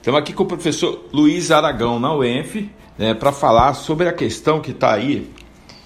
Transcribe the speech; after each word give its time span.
Estamos 0.00 0.18
aqui 0.18 0.32
com 0.32 0.44
o 0.44 0.46
professor 0.46 1.10
Luiz 1.12 1.50
Aragão, 1.50 2.00
na 2.00 2.14
UENF, 2.14 2.70
né, 2.96 3.12
para 3.12 3.30
falar 3.32 3.74
sobre 3.74 4.08
a 4.08 4.12
questão 4.14 4.58
que 4.58 4.70
está 4.70 4.94
aí, 4.94 5.30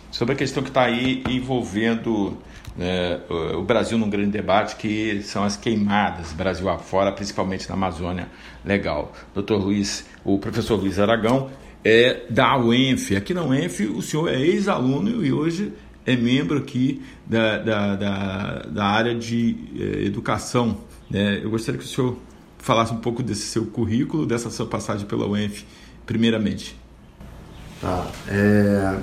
sobre 0.09 0.35
a 0.35 0.37
questão 0.37 0.63
que 0.63 0.69
está 0.69 0.83
aí 0.83 1.25
envolvendo 1.29 2.39
né, 2.77 3.21
o 3.59 3.63
Brasil 3.63 3.99
num 3.99 4.09
grande 4.09 4.31
debate, 4.31 4.77
que 4.77 5.21
são 5.25 5.43
as 5.43 5.57
queimadas 5.57 6.33
Brasil 6.33 6.69
afora, 6.69 7.11
principalmente 7.11 7.69
na 7.69 7.75
Amazônia 7.75 8.29
Legal. 8.65 9.13
Doutor 9.35 9.61
Luiz, 9.61 10.07
o 10.25 10.39
professor 10.39 10.77
Luiz 10.77 11.01
Aragão 11.01 11.51
é 11.85 12.23
da 12.31 12.57
UENF. 12.57 13.17
Aqui 13.17 13.35
na 13.35 13.43
UENF 13.43 13.81
o 13.81 14.01
senhor 14.01 14.29
é 14.29 14.41
ex-aluno 14.41 15.27
e 15.27 15.33
hoje 15.33 15.73
é 16.07 16.15
membro 16.15 16.59
aqui 16.59 17.03
da, 17.27 17.59
da, 17.59 17.97
da, 17.97 18.59
da 18.63 18.85
área 18.85 19.13
de 19.13 19.57
eh, 19.77 20.05
educação. 20.05 20.77
Né? 21.11 21.41
Eu 21.43 21.51
gostaria 21.51 21.81
que 21.81 21.85
o 21.85 21.89
senhor 21.89 22.17
falasse 22.65 22.95
um 22.95 22.97
pouco 22.97 23.23
desse 23.23 23.43
seu 23.43 23.67
currículo, 23.67 24.25
dessa 24.25 24.49
sua 24.49 24.65
passagem 24.65 25.07
pela 25.07 25.27
UENF, 25.27 25.67
primeiramente. 26.07 26.75
Tá. 27.79 28.07
É... 28.27 28.97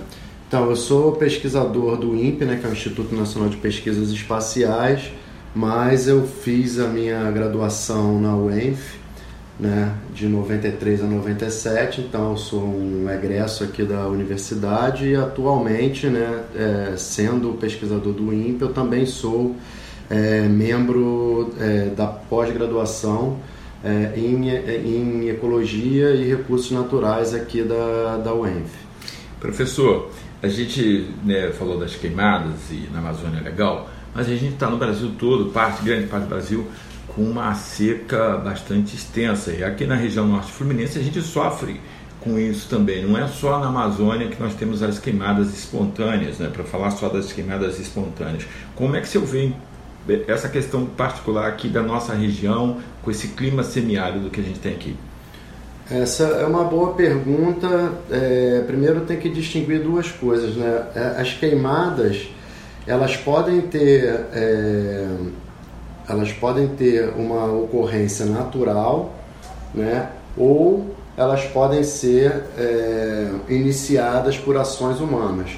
Então, 0.48 0.68
eu 0.68 0.76
sou 0.76 1.12
pesquisador 1.12 1.96
do 1.96 2.16
INPE, 2.16 2.44
né, 2.44 2.58
que 2.60 2.66
é 2.66 2.70
o 2.70 2.74
Instituto 2.74 3.16
Nacional 3.16 3.50
de 3.50 3.58
Pesquisas 3.58 4.10
Espaciais, 4.10 5.12
mas 5.55 6.08
eu 6.08 6.26
fiz 6.26 6.80
a 6.80 6.88
minha 6.88 7.30
graduação 7.30 8.20
na 8.20 8.36
UENF, 8.36 9.00
né, 9.60 9.96
de 10.12 10.28
93 10.28 11.04
a 11.04 11.05
97, 11.05 12.02
então 12.02 12.32
eu 12.32 12.38
sou 12.38 12.64
um 12.64 13.08
egresso 13.12 13.64
aqui 13.64 13.84
da 13.84 14.08
universidade 14.08 15.08
e 15.08 15.16
atualmente, 15.16 16.08
né, 16.08 16.44
é, 16.55 16.98
sendo 16.98 17.54
pesquisador 17.60 18.12
do 18.12 18.34
INPE, 18.34 18.64
eu 18.64 18.74
também 18.74 19.05
sou 19.05 19.55
é, 20.10 20.41
membro 20.50 21.54
é, 21.60 21.86
da 21.96 22.08
pós-graduação 22.08 23.38
é, 23.84 24.13
em, 24.16 24.49
em 24.49 25.30
Ecologia 25.30 26.12
e 26.12 26.27
Recursos 26.27 26.71
Naturais 26.71 27.34
aqui 27.34 27.63
da, 27.63 28.17
da 28.17 28.34
UENF. 28.34 28.71
Professor, 29.40 30.12
a 30.41 30.48
gente 30.48 31.07
né, 31.23 31.51
falou 31.51 31.79
das 31.79 31.96
queimadas 31.96 32.71
e 32.71 32.88
na 32.91 32.99
Amazônia 32.99 33.40
é 33.40 33.43
legal, 33.43 33.90
mas 34.13 34.27
a 34.27 34.35
gente 34.35 34.54
está 34.54 34.70
no 34.70 34.77
Brasil 34.77 35.12
todo, 35.18 35.51
parte, 35.51 35.84
grande 35.84 36.07
parte 36.07 36.23
do 36.23 36.29
Brasil, 36.29 36.68
com 37.07 37.23
uma 37.23 37.54
seca 37.55 38.38
bastante 38.38 38.96
extensa. 38.96 39.51
E 39.51 39.63
aqui 39.63 39.85
na 39.85 39.95
região 39.95 40.27
norte 40.27 40.51
fluminense 40.51 40.99
a 40.99 41.01
gente 41.01 41.21
sofre 41.21 41.79
com 42.21 42.38
isso 42.40 42.70
também. 42.70 43.05
Não 43.05 43.18
é 43.18 43.27
só 43.27 43.60
na 43.60 43.68
Amazônia 43.68 44.27
que 44.27 44.40
nós 44.40 44.54
temos 44.54 44.82
as 44.84 44.99
queimadas 44.99 45.54
espontâneas, 45.57 46.38
né? 46.38 46.49
para 46.51 46.63
falar 46.63 46.91
só 46.91 47.10
das 47.10 47.34
queimadas 47.34 47.79
espontâneas. 47.79 48.45
Como 48.76 48.95
é 48.95 49.01
que 49.01 49.10
você 49.10 49.20
vê 49.20 49.51
essa 50.27 50.49
questão 50.49 50.85
particular 50.85 51.48
aqui 51.48 51.68
da 51.68 51.82
nossa 51.82 52.13
região, 52.13 52.77
com 53.04 53.12
esse 53.12 53.30
clima 53.30 53.63
semiárido 53.63 54.30
que 54.30 54.40
a 54.40 54.44
gente 54.44 54.60
tem 54.60 54.74
aqui? 54.74 54.96
Essa 55.90 56.24
é 56.24 56.46
uma 56.46 56.63
boa 56.63 56.94
pergunta. 56.94 57.91
É, 58.10 58.63
primeiro 58.66 59.02
tem 59.02 59.18
que 59.18 59.29
distinguir 59.29 59.82
duas 59.82 60.10
coisas, 60.10 60.55
né? 60.55 60.85
É, 60.96 61.22
as 61.22 61.34
queimadas, 61.34 62.29
elas 62.88 63.18
podem 63.18 63.62
ter, 63.62 64.06
é, 64.34 65.07
elas 66.07 66.31
podem 66.31 66.68
ter 66.69 67.09
uma 67.09 67.46
ocorrência 67.52 68.25
natural, 68.25 69.13
né? 69.74 70.09
Ou 70.38 70.96
elas 71.18 71.44
podem 71.46 71.84
ser 71.84 72.46
é, 72.57 73.29
iniciadas 73.50 74.38
por 74.38 74.56
ações 74.56 75.00
humanas. 75.02 75.52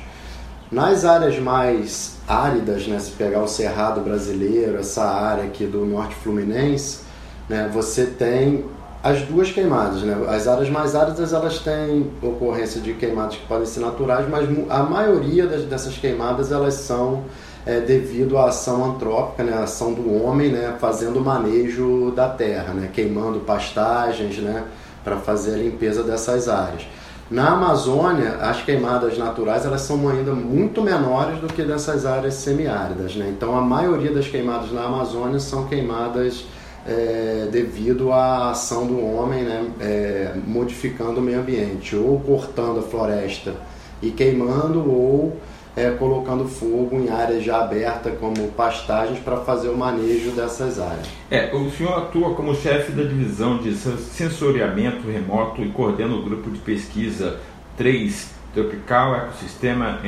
Nas 0.74 1.06
áreas 1.06 1.38
mais 1.38 2.16
áridas, 2.28 2.88
né, 2.88 2.98
se 2.98 3.12
pegar 3.12 3.44
o 3.44 3.48
Cerrado 3.48 4.02
brasileiro, 4.02 4.80
essa 4.80 5.04
área 5.04 5.44
aqui 5.44 5.68
do 5.68 5.86
norte 5.86 6.16
fluminense, 6.16 7.02
né, 7.48 7.70
você 7.72 8.08
tem 8.08 8.66
as 9.04 9.22
duas 9.22 9.52
queimadas. 9.52 10.02
Né? 10.02 10.18
As 10.28 10.48
áreas 10.48 10.72
mais 10.72 10.96
áridas 10.96 11.32
elas 11.32 11.60
têm 11.60 12.10
ocorrência 12.24 12.82
de 12.82 12.96
queimadas 12.96 13.36
que 13.36 13.46
podem 13.46 13.68
ser 13.68 13.82
naturais, 13.82 14.28
mas 14.28 14.50
a 14.68 14.82
maioria 14.82 15.46
das, 15.46 15.62
dessas 15.66 15.96
queimadas 15.96 16.52
elas 16.52 16.74
são 16.74 17.26
é, 17.68 17.80
devido 17.80 18.36
à 18.40 18.48
ação 18.48 18.96
antrópica, 18.96 19.44
né, 19.44 19.54
a 19.54 19.66
ação 19.66 19.94
do 19.94 20.24
homem, 20.24 20.52
né, 20.52 20.76
fazendo 20.80 21.20
o 21.20 21.22
manejo 21.22 22.12
da 22.16 22.30
terra, 22.30 22.74
né, 22.74 22.90
queimando 22.92 23.42
pastagens, 23.42 24.40
né, 24.40 24.64
para 25.04 25.18
fazer 25.18 25.54
a 25.54 25.58
limpeza 25.58 26.02
dessas 26.02 26.50
áreas. 26.50 26.88
Na 27.32 27.54
Amazônia, 27.54 28.36
as 28.42 28.62
queimadas 28.62 29.18
naturais 29.18 29.66
elas 29.66 29.82
são 29.82 30.08
ainda 30.10 30.34
muito 30.34 30.82
menores 30.82 31.40
do 31.40 31.48
que 31.48 31.64
dessas 31.64 32.06
áreas 32.06 32.36
semiáridas. 32.36 33.16
Né? 33.16 33.34
Então, 33.36 33.58
a 33.58 33.62
maioria 33.62 34.12
das 34.12 34.28
queimadas 34.28 34.72
na 34.72 34.84
Amazônia 34.84 35.40
são 35.40 35.66
queimadas 35.66 36.46
é, 36.86 37.48
devido 37.52 38.12
à 38.12 38.52
ação 38.52 38.86
do 38.86 39.00
homem, 39.00 39.44
né? 39.44 39.72
É, 39.80 40.34
modificando 40.46 41.20
o 41.20 41.24
meio 41.24 41.40
ambiente, 41.40 41.96
ou 41.96 42.20
cortando 42.20 42.80
a 42.80 42.82
floresta 42.82 43.54
e 44.02 44.12
queimando, 44.12 44.80
ou 44.80 45.38
é, 45.76 45.92
colocando 45.92 46.48
fogo 46.48 47.00
em 47.00 47.10
áreas 47.10 47.44
já 47.44 47.64
abertas, 47.64 48.18
como 48.20 48.48
pastagens, 48.50 49.20
para 49.20 49.38
fazer 49.38 49.70
o 49.70 49.78
manejo 49.78 50.32
dessas 50.32 50.80
áreas. 50.80 51.08
É, 51.32 51.54
o 51.54 51.70
senhor 51.72 51.98
atua 51.98 52.36
como 52.36 52.56
chefe 52.56 52.92
da 52.92 53.04
divisão 53.04 53.58
de 53.58 53.74
sensoriamento 53.76 55.08
remoto 55.08 55.62
e 55.62 55.70
coordena 55.70 56.14
o 56.14 56.22
grupo 56.22 56.50
de 56.52 56.60
pesquisa 56.60 57.40
3 57.78 58.34
Tropical 58.54 59.16
Ecosistema 59.16 60.00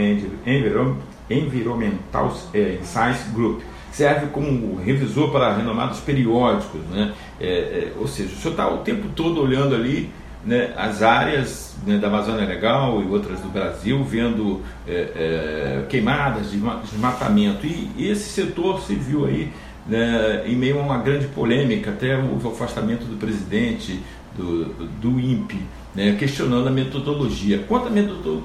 Environmental 1.29 2.31
é, 2.53 2.77
Science 2.83 3.29
Group. 3.33 3.61
Serve 3.91 4.27
como 4.27 4.75
revisor 4.75 5.31
para 5.31 5.55
renomados 5.55 5.99
periódicos, 6.01 6.81
né? 6.91 7.13
É, 7.39 7.47
é, 7.47 7.93
ou 7.97 8.07
seja, 8.07 8.29
o 8.33 8.37
senhor 8.37 8.51
está 8.51 8.69
o 8.69 8.79
tempo 8.79 9.07
todo 9.15 9.41
olhando 9.41 9.73
ali 9.73 10.11
né, 10.45 10.73
as 10.77 11.01
áreas 11.01 11.75
né, 11.85 11.97
da 11.97 12.07
Amazônia 12.07 12.45
Legal 12.45 13.01
e 13.01 13.07
outras 13.07 13.39
do 13.39 13.49
Brasil, 13.49 14.03
vendo 14.03 14.61
é, 14.87 14.91
é, 14.93 15.85
queimadas, 15.89 16.51
desmatamento. 16.51 17.65
E, 17.65 17.89
e 17.97 18.09
esse 18.09 18.29
setor 18.29 18.81
se 18.81 18.95
viu 18.95 19.25
aí 19.25 19.51
né, 19.87 20.43
em 20.45 20.55
meio 20.55 20.79
a 20.79 20.83
uma 20.83 20.97
grande 20.99 21.27
polêmica, 21.27 21.91
até 21.91 22.17
o 22.17 22.35
afastamento 22.47 23.05
do 23.05 23.17
presidente 23.17 23.99
do, 24.37 24.65
do 24.99 25.19
INPE, 25.19 25.61
né, 25.93 26.15
questionando 26.19 26.67
a 26.67 26.71
metodologia. 26.71 27.63
Quanto 27.67 27.87
à 27.87 27.91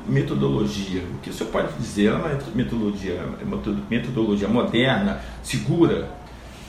metodologia, 0.07 1.03
o 1.03 1.19
que 1.19 1.31
o 1.31 1.33
senhor 1.33 1.51
pode 1.51 1.73
dizer? 1.75 2.07
É 2.07 2.15
uma 2.15 2.39
metodologia, 2.55 3.13
é 3.13 3.91
metodologia 3.91 4.49
moderna, 4.49 5.21
segura? 5.43 6.09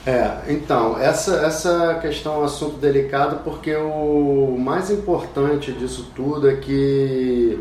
É, 0.05 0.51
então, 0.51 0.99
essa, 0.99 1.45
essa 1.45 1.99
questão 2.01 2.35
é 2.35 2.37
um 2.39 2.43
assunto 2.43 2.77
delicado 2.77 3.43
porque 3.43 3.75
o 3.75 4.57
mais 4.57 4.89
importante 4.89 5.71
disso 5.71 6.11
tudo 6.15 6.49
é 6.49 6.55
que 6.55 7.59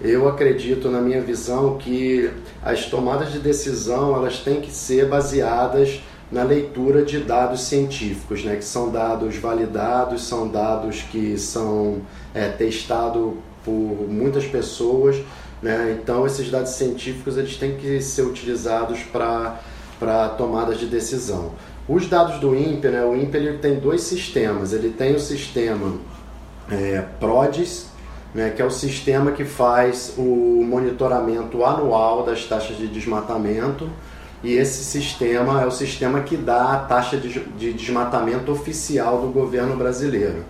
eu 0.00 0.26
acredito, 0.26 0.88
na 0.88 1.00
minha 1.00 1.20
visão, 1.20 1.76
que 1.76 2.30
as 2.62 2.86
tomadas 2.86 3.30
de 3.30 3.38
decisão 3.38 4.16
elas 4.16 4.38
têm 4.38 4.60
que 4.60 4.70
ser 4.70 5.06
baseadas 5.06 6.00
na 6.30 6.42
leitura 6.42 7.04
de 7.04 7.18
dados 7.18 7.60
científicos, 7.60 8.42
né, 8.42 8.56
que 8.56 8.64
são 8.64 8.90
dados 8.90 9.36
validados, 9.36 10.24
são 10.24 10.48
dados 10.48 11.02
que 11.02 11.36
são 11.36 12.00
é, 12.32 12.48
testados 12.48 13.34
por 13.62 13.70
muitas 13.70 14.46
pessoas, 14.46 15.16
né, 15.60 15.96
então 16.00 16.26
esses 16.26 16.50
dados 16.50 16.70
científicos 16.70 17.36
eles 17.36 17.56
têm 17.56 17.76
que 17.76 18.00
ser 18.00 18.22
utilizados 18.22 19.00
para 19.02 20.28
tomadas 20.30 20.78
de 20.78 20.86
decisão. 20.86 21.52
Os 21.88 22.06
dados 22.06 22.38
do 22.38 22.54
INPE, 22.54 22.88
né, 22.88 23.04
o 23.04 23.16
INPE 23.16 23.36
ele 23.36 23.58
tem 23.58 23.74
dois 23.74 24.02
sistemas. 24.02 24.72
Ele 24.72 24.90
tem 24.90 25.14
o 25.14 25.20
sistema 25.20 25.94
é, 26.70 27.04
PRODES, 27.18 27.88
né, 28.34 28.50
que 28.50 28.62
é 28.62 28.64
o 28.64 28.70
sistema 28.70 29.32
que 29.32 29.44
faz 29.44 30.14
o 30.16 30.64
monitoramento 30.64 31.64
anual 31.64 32.24
das 32.24 32.44
taxas 32.44 32.76
de 32.76 32.86
desmatamento. 32.86 33.90
E 34.44 34.54
esse 34.54 34.84
sistema 34.84 35.62
é 35.62 35.66
o 35.66 35.70
sistema 35.70 36.20
que 36.20 36.36
dá 36.36 36.72
a 36.72 36.78
taxa 36.78 37.16
de, 37.16 37.40
de 37.40 37.72
desmatamento 37.72 38.50
oficial 38.50 39.20
do 39.20 39.28
governo 39.28 39.76
brasileiro. 39.76 40.44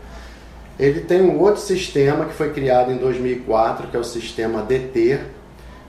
Ele 0.78 1.00
tem 1.00 1.20
um 1.20 1.38
outro 1.38 1.60
sistema 1.60 2.24
que 2.24 2.32
foi 2.32 2.50
criado 2.50 2.90
em 2.90 2.96
2004, 2.96 3.88
que 3.88 3.96
é 3.96 4.00
o 4.00 4.04
sistema 4.04 4.62
DT, 4.62 5.20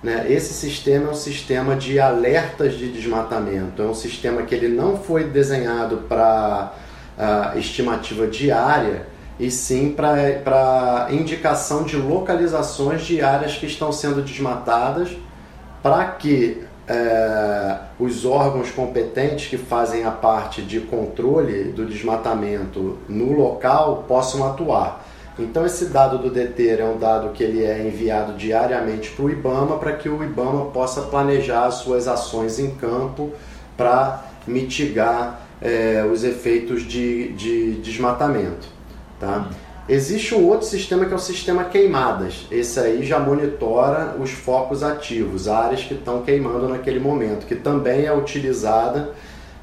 né? 0.04 0.26
Esse 0.30 0.54
sistema 0.54 1.08
é 1.08 1.12
um 1.12 1.16
sistema 1.16 1.76
de 1.78 1.98
alertas 2.00 2.74
de 2.74 2.92
desmatamento, 2.92 3.82
é 3.82 3.86
um 3.86 3.96
sistema 3.96 4.42
que 4.44 4.54
ele 4.54 4.68
não 4.68 4.98
foi 4.98 5.24
desenhado 5.24 5.98
para 6.10 6.74
uh, 7.18 7.58
estimativa 7.58 8.28
diária, 8.28 9.08
e 9.40 9.50
sim 9.50 9.92
para 9.94 11.08
indicação 11.10 11.84
de 11.84 11.96
localizações 11.96 13.04
de 13.04 13.22
áreas 13.22 13.56
que 13.56 13.66
estão 13.66 13.92
sendo 13.92 14.22
desmatadas, 14.22 15.10
para 15.82 16.06
que 16.06 16.64
uh, 16.90 17.80
os 17.98 18.26
órgãos 18.26 18.72
competentes 18.72 19.48
que 19.48 19.58
fazem 19.58 20.04
a 20.04 20.12
parte 20.12 20.62
de 20.62 20.82
controle 20.82 21.72
do 21.72 21.86
desmatamento 21.86 23.00
no 23.08 23.32
local 23.32 24.04
possam 24.08 24.46
atuar. 24.46 25.13
Então 25.38 25.66
esse 25.66 25.86
dado 25.86 26.20
do 26.20 26.30
DETER 26.30 26.82
é 26.82 26.86
um 26.86 26.98
dado 26.98 27.30
que 27.32 27.44
ele 27.44 27.64
é 27.64 27.88
enviado 27.88 28.34
diariamente 28.34 29.10
para 29.12 29.26
o 29.26 29.30
IBAMA 29.30 29.78
para 29.78 29.94
que 29.94 30.08
o 30.08 30.24
IBAMA 30.24 30.66
possa 30.66 31.02
planejar 31.04 31.66
as 31.66 31.76
suas 31.76 32.08
ações 32.08 32.60
em 32.60 32.72
campo 32.76 33.32
para 33.76 34.26
mitigar 34.46 35.42
é, 35.62 36.06
os 36.12 36.24
efeitos 36.24 36.84
de, 36.84 37.30
de 37.34 37.76
desmatamento. 37.82 38.68
Tá? 39.20 39.50
Existe 39.90 40.36
um 40.36 40.48
outro 40.48 40.68
sistema 40.68 41.06
que 41.06 41.14
é 41.14 41.16
o 41.16 41.20
sistema 41.20 41.66
queimadas. 41.66 42.46
Esse 42.52 42.80
aí 42.80 43.04
já 43.04 43.20
monitora 43.20 44.16
os 44.20 44.32
focos 44.32 44.84
ativos, 44.84 45.48
áreas 45.48 45.84
que 45.84 45.94
estão 45.94 46.22
queimando 46.22 46.70
naquele 46.70 47.00
momento, 47.00 47.46
que 47.46 47.56
também 47.56 48.06
é 48.06 48.14
utilizada 48.14 49.12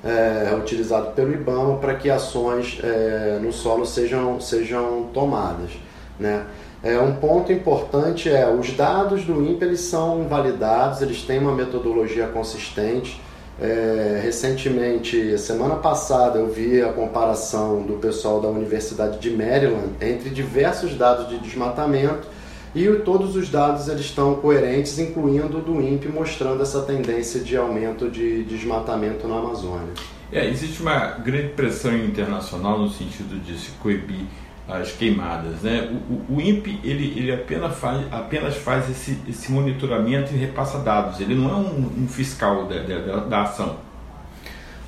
é, 0.04 0.48
é 0.50 0.54
utilizado 0.56 1.12
pelo 1.12 1.32
IBAMA 1.32 1.76
para 1.76 1.94
que 1.94 2.10
ações 2.10 2.78
é, 2.82 3.38
no 3.40 3.52
solo 3.52 3.84
sejam, 3.84 4.40
sejam 4.40 5.08
tomadas. 5.12 5.70
Né? 6.18 6.44
É, 6.82 6.98
um 6.98 7.16
ponto 7.16 7.52
importante 7.52 8.30
é 8.30 8.48
os 8.48 8.72
dados 8.72 9.24
do 9.24 9.44
INPE 9.44 9.64
eles 9.64 9.80
são 9.80 10.26
validados, 10.28 11.02
eles 11.02 11.22
têm 11.22 11.38
uma 11.38 11.54
metodologia 11.54 12.26
consistente. 12.26 13.20
É, 13.60 14.18
recentemente, 14.22 15.36
semana 15.36 15.76
passada, 15.76 16.38
eu 16.38 16.48
vi 16.48 16.80
a 16.80 16.90
comparação 16.94 17.82
do 17.82 17.98
pessoal 17.98 18.40
da 18.40 18.48
Universidade 18.48 19.18
de 19.18 19.30
Maryland 19.30 19.90
entre 20.00 20.30
diversos 20.30 20.94
dados 20.94 21.28
de 21.28 21.38
desmatamento 21.38 22.26
e 22.74 22.86
todos 23.04 23.34
os 23.34 23.48
dados 23.48 23.88
eles 23.88 24.02
estão 24.02 24.36
coerentes, 24.36 24.98
incluindo 24.98 25.58
o 25.58 25.60
do 25.60 25.80
INPE, 25.80 26.08
mostrando 26.08 26.62
essa 26.62 26.82
tendência 26.82 27.40
de 27.40 27.56
aumento 27.56 28.08
de 28.08 28.44
desmatamento 28.44 29.26
na 29.26 29.38
Amazônia. 29.38 29.92
É, 30.32 30.48
existe 30.48 30.80
uma 30.80 31.18
grande 31.18 31.48
pressão 31.48 31.96
internacional 31.96 32.78
no 32.78 32.88
sentido 32.88 33.42
de 33.42 33.58
se 33.58 33.72
coibir 33.82 34.24
as 34.68 34.92
queimadas. 34.92 35.62
Né? 35.62 35.90
O, 36.08 36.32
o, 36.32 36.36
o 36.36 36.40
INPE 36.40 36.78
ele, 36.84 37.18
ele 37.18 37.32
apenas 37.32 37.76
faz, 37.76 38.06
apenas 38.12 38.56
faz 38.56 38.88
esse, 38.88 39.18
esse 39.28 39.50
monitoramento 39.50 40.32
e 40.32 40.36
repassa 40.36 40.78
dados, 40.78 41.20
ele 41.20 41.34
não 41.34 41.50
é 41.50 41.54
um, 41.54 42.04
um 42.04 42.08
fiscal 42.08 42.66
da, 42.66 42.80
da, 42.80 43.16
da, 43.16 43.42
ação. 43.42 43.76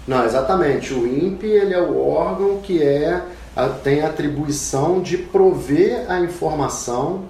Não, 0.06 0.24
exatamente. 0.24 0.94
O 0.94 1.06
INPE 1.06 1.46
ele 1.46 1.74
é 1.74 1.80
o 1.80 2.08
órgão 2.08 2.60
que 2.60 2.80
é, 2.80 3.22
tem 3.82 4.02
a 4.02 4.06
atribuição 4.06 5.00
de 5.00 5.16
prover 5.16 6.08
a 6.08 6.20
informação 6.20 7.24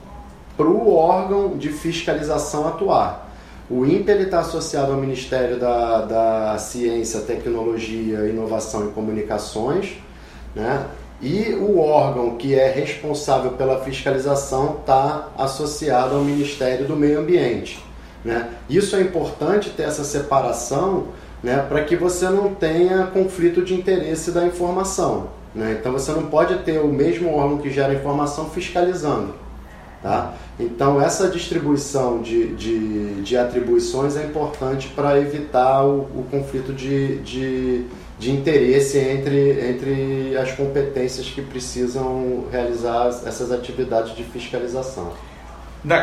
para 0.57 0.67
o 0.67 0.95
órgão 0.95 1.57
de 1.57 1.69
fiscalização 1.71 2.69
atuar. 2.69 3.31
O 3.71 3.87
INPE 3.87 4.13
está 4.13 4.41
associado 4.41 4.93
ao 4.93 4.99
Ministério 4.99 5.59
da, 5.59 6.03
da 6.03 6.59
Ciência, 6.59 7.21
Tecnologia, 7.21 8.29
Inovação 8.29 8.89
e 8.89 8.93
Comunicações, 8.93 9.95
né? 10.55 10.87
E 11.23 11.55
o 11.55 11.79
órgão 11.79 12.37
que 12.37 12.59
é 12.59 12.69
responsável 12.69 13.53
pela 13.53 13.81
fiscalização 13.81 14.79
está 14.81 15.29
associado 15.39 16.17
ao 16.17 16.23
Ministério 16.23 16.85
do 16.85 16.97
Meio 16.97 17.21
Ambiente. 17.21 17.83
Né? 18.25 18.49
Isso 18.69 18.97
é 18.97 19.01
importante 19.01 19.71
ter 19.71 19.85
essa 19.85 20.03
separação 20.03 21.07
né, 21.41 21.65
para 21.69 21.85
que 21.85 21.95
você 21.95 22.29
não 22.29 22.53
tenha 22.55 23.07
conflito 23.07 23.63
de 23.63 23.73
interesse 23.73 24.33
da 24.33 24.45
informação. 24.45 25.29
Né? 25.55 25.77
Então 25.79 25.93
você 25.93 26.11
não 26.11 26.27
pode 26.27 26.59
ter 26.65 26.81
o 26.81 26.89
mesmo 26.89 27.33
órgão 27.33 27.59
que 27.59 27.71
gera 27.71 27.95
informação 27.95 28.51
fiscalizando. 28.51 29.33
Tá? 30.03 30.35
Então 30.59 31.01
essa 31.01 31.29
distribuição 31.29 32.21
de, 32.23 32.55
de, 32.57 33.23
de 33.23 33.37
atribuições 33.37 34.17
é 34.17 34.25
importante 34.25 34.89
para 34.89 35.17
evitar 35.21 35.85
o, 35.85 36.01
o 36.01 36.27
conflito 36.29 36.73
de, 36.73 37.19
de 37.19 37.87
de 38.23 38.31
interesse 38.31 38.99
entre, 38.99 39.69
entre 39.69 40.37
as 40.37 40.53
competências 40.53 41.29
que 41.29 41.43
precisam 41.43 42.45
realizar 42.53 43.09
essas 43.27 43.51
atividades 43.51 44.15
de 44.15 44.23
fiscalização. 44.23 45.13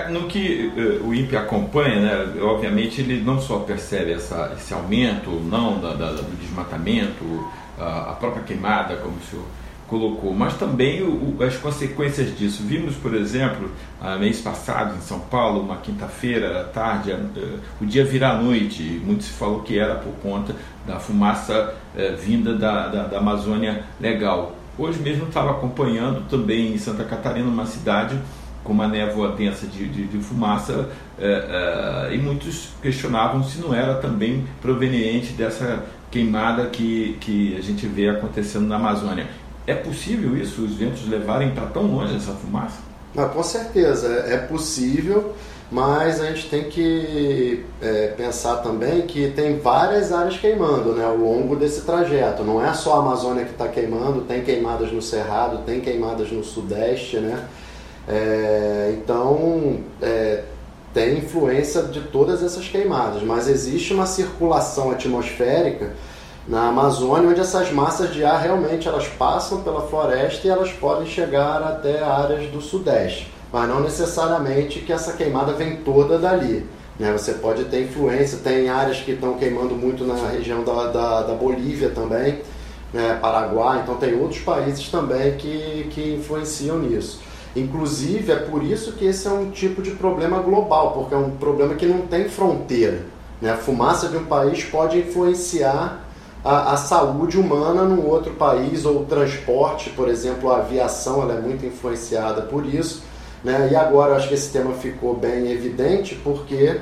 no 0.10 0.28
que 0.28 0.70
uh, 0.76 1.08
o 1.08 1.16
INPE 1.16 1.38
acompanha, 1.38 2.26
né, 2.26 2.42
obviamente 2.42 3.00
ele 3.00 3.24
não 3.24 3.40
só 3.40 3.60
percebe 3.60 4.12
essa, 4.12 4.52
esse 4.58 4.74
aumento 4.74 5.30
não 5.30 5.80
da, 5.80 5.94
da, 5.94 6.12
do 6.12 6.38
desmatamento, 6.38 7.24
a, 7.80 8.12
a 8.12 8.14
própria 8.16 8.44
queimada, 8.44 8.98
como 8.98 9.16
o 9.16 9.22
senhor 9.22 9.46
colocou, 9.90 10.34
mas 10.34 10.56
também 10.56 11.02
o, 11.02 11.36
as 11.42 11.58
consequências 11.58 12.38
disso. 12.38 12.64
Vimos, 12.64 12.96
por 12.96 13.14
exemplo, 13.16 13.70
mês 14.20 14.40
passado 14.40 14.96
em 14.96 15.02
São 15.02 15.20
Paulo, 15.20 15.62
uma 15.62 15.78
quinta-feira 15.78 16.62
à 16.62 16.64
tarde, 16.66 17.16
o 17.82 17.86
dia 17.86 18.06
virar 18.06 18.42
noite, 18.42 18.84
muito 19.04 19.24
se 19.24 19.32
falou 19.32 19.62
que 19.62 19.78
era 19.78 19.96
por 19.96 20.14
conta 20.22 20.56
da 20.86 21.00
fumaça 21.00 21.76
eh, 21.96 22.12
vinda 22.14 22.56
da, 22.56 22.88
da, 22.88 23.04
da, 23.04 23.18
Amazônia 23.18 23.84
Legal. 24.00 24.56
Hoje 24.78 25.00
mesmo 25.00 25.28
estava 25.28 25.52
acompanhando 25.52 26.28
também 26.30 26.74
em 26.74 26.78
Santa 26.78 27.04
Catarina, 27.04 27.48
uma 27.48 27.66
cidade 27.66 28.18
com 28.64 28.74
uma 28.74 28.88
névoa 28.88 29.32
densa 29.34 29.68
de, 29.68 29.88
de, 29.88 30.06
de 30.06 30.18
fumaça, 30.20 30.90
eh, 31.18 32.08
eh, 32.10 32.16
e 32.16 32.18
muitos 32.18 32.70
questionavam 32.82 33.44
se 33.44 33.60
não 33.60 33.74
era 33.74 33.96
também 33.96 34.46
proveniente 34.62 35.34
dessa 35.34 35.86
queimada 36.12 36.66
que, 36.68 37.18
que 37.22 37.56
a 37.56 37.62
gente 37.62 37.86
vê 37.86 38.10
acontecendo 38.10 38.68
na 38.68 38.78
Amazônia. 38.78 39.28
É 39.70 39.76
possível 39.76 40.36
isso, 40.36 40.64
os 40.64 40.74
ventos 40.74 41.08
levarem 41.08 41.52
para 41.52 41.68
tão 41.68 41.84
longe 41.84 42.16
essa 42.16 42.32
fumaça? 42.32 42.78
Ah, 43.16 43.26
com 43.26 43.44
certeza, 43.44 44.08
é 44.28 44.38
possível, 44.38 45.36
mas 45.72 46.20
a 46.20 46.26
gente 46.26 46.50
tem 46.50 46.64
que 46.64 47.64
é, 47.80 48.08
pensar 48.18 48.58
também 48.58 49.04
que 49.04 49.30
tem 49.30 49.60
várias 49.60 50.12
áreas 50.12 50.38
queimando 50.38 50.94
né, 50.94 51.06
ao 51.06 51.16
longo 51.16 51.56
desse 51.56 51.82
trajeto. 51.82 52.44
Não 52.44 52.66
é 52.66 52.74
só 52.74 52.96
a 52.96 53.00
Amazônia 53.00 53.46
que 53.46 53.52
está 53.52 53.68
queimando, 53.68 54.22
tem 54.22 54.42
queimadas 54.42 54.92
no 54.92 55.04
Cerrado, 55.04 55.60
tem 55.64 55.80
queimadas 55.80 56.32
no 56.32 56.44
Sudeste, 56.44 57.18
né? 57.18 57.46
É, 58.08 58.96
então, 58.98 59.82
é, 60.02 60.46
tem 60.96 61.20
influência 61.20 61.84
de 61.84 62.02
todas 62.02 62.42
essas 62.42 62.68
queimadas, 62.68 63.22
mas 63.22 63.48
existe 63.48 63.94
uma 63.94 64.08
circulação 64.08 64.90
atmosférica 64.90 65.92
na 66.50 66.70
Amazônia, 66.70 67.30
onde 67.30 67.40
essas 67.40 67.72
massas 67.72 68.12
de 68.12 68.26
ar 68.26 68.42
realmente 68.42 68.88
elas 68.88 69.08
passam 69.08 69.62
pela 69.62 69.82
floresta 69.82 70.48
e 70.48 70.50
elas 70.50 70.72
podem 70.72 71.06
chegar 71.06 71.62
até 71.62 72.04
áreas 72.04 72.50
do 72.50 72.60
sudeste, 72.60 73.32
mas 73.54 73.70
não 73.70 73.82
necessariamente 73.82 74.80
que 74.80 74.92
essa 74.92 75.14
queimada 75.14 75.54
vem 75.54 75.78
toda 75.78 76.18
dali. 76.18 76.66
Né? 76.98 77.14
Você 77.14 77.34
pode 77.34 77.66
ter 77.66 77.84
influência, 77.84 78.40
tem 78.44 78.68
áreas 78.68 78.98
que 78.98 79.12
estão 79.12 79.36
queimando 79.36 79.76
muito 79.76 80.04
na 80.04 80.16
região 80.28 80.64
da, 80.64 80.88
da, 80.88 81.22
da 81.22 81.34
Bolívia 81.36 81.92
também, 81.92 82.42
né? 82.92 83.20
Paraguai, 83.22 83.82
então 83.84 83.98
tem 83.98 84.20
outros 84.20 84.42
países 84.42 84.90
também 84.90 85.38
que, 85.38 85.88
que 85.92 86.16
influenciam 86.16 86.80
nisso. 86.80 87.22
Inclusive, 87.56 88.32
é 88.32 88.36
por 88.36 88.64
isso 88.64 88.94
que 88.94 89.06
esse 89.06 89.28
é 89.28 89.32
um 89.32 89.52
tipo 89.52 89.84
de 89.84 89.92
problema 89.92 90.40
global, 90.40 90.94
porque 90.94 91.14
é 91.14 91.18
um 91.18 91.30
problema 91.30 91.76
que 91.76 91.86
não 91.86 92.08
tem 92.08 92.28
fronteira. 92.28 93.06
Né? 93.40 93.52
A 93.52 93.58
fumaça 93.58 94.08
de 94.08 94.18
um 94.18 94.26
país 94.26 94.64
pode 94.64 94.98
influenciar 94.98 96.09
a, 96.44 96.74
a, 96.74 96.78
saúde 96.78 97.38
humana 97.38 97.84
num 97.84 98.08
outro 98.08 98.34
país, 98.34 98.86
ou 98.86 99.02
o 99.02 99.06
transporte, 99.06 99.90
por 99.90 100.08
exemplo, 100.08 100.52
a 100.52 100.58
aviação 100.58 101.22
ela 101.22 101.36
é 101.36 101.42
muito 101.42 101.66
influenciada 101.66 102.44
por 102.44 102.66
isso. 102.66 103.04
Né? 103.44 103.70
E 103.72 103.76
agora 103.76 104.12
eu 104.12 104.16
acho 104.18 104.28
que 104.28 104.34
esse 104.34 104.52
tema 104.52 104.74
ficou 104.74 105.16
bem 105.16 105.52
evidente 105.52 106.16
porque 106.16 106.80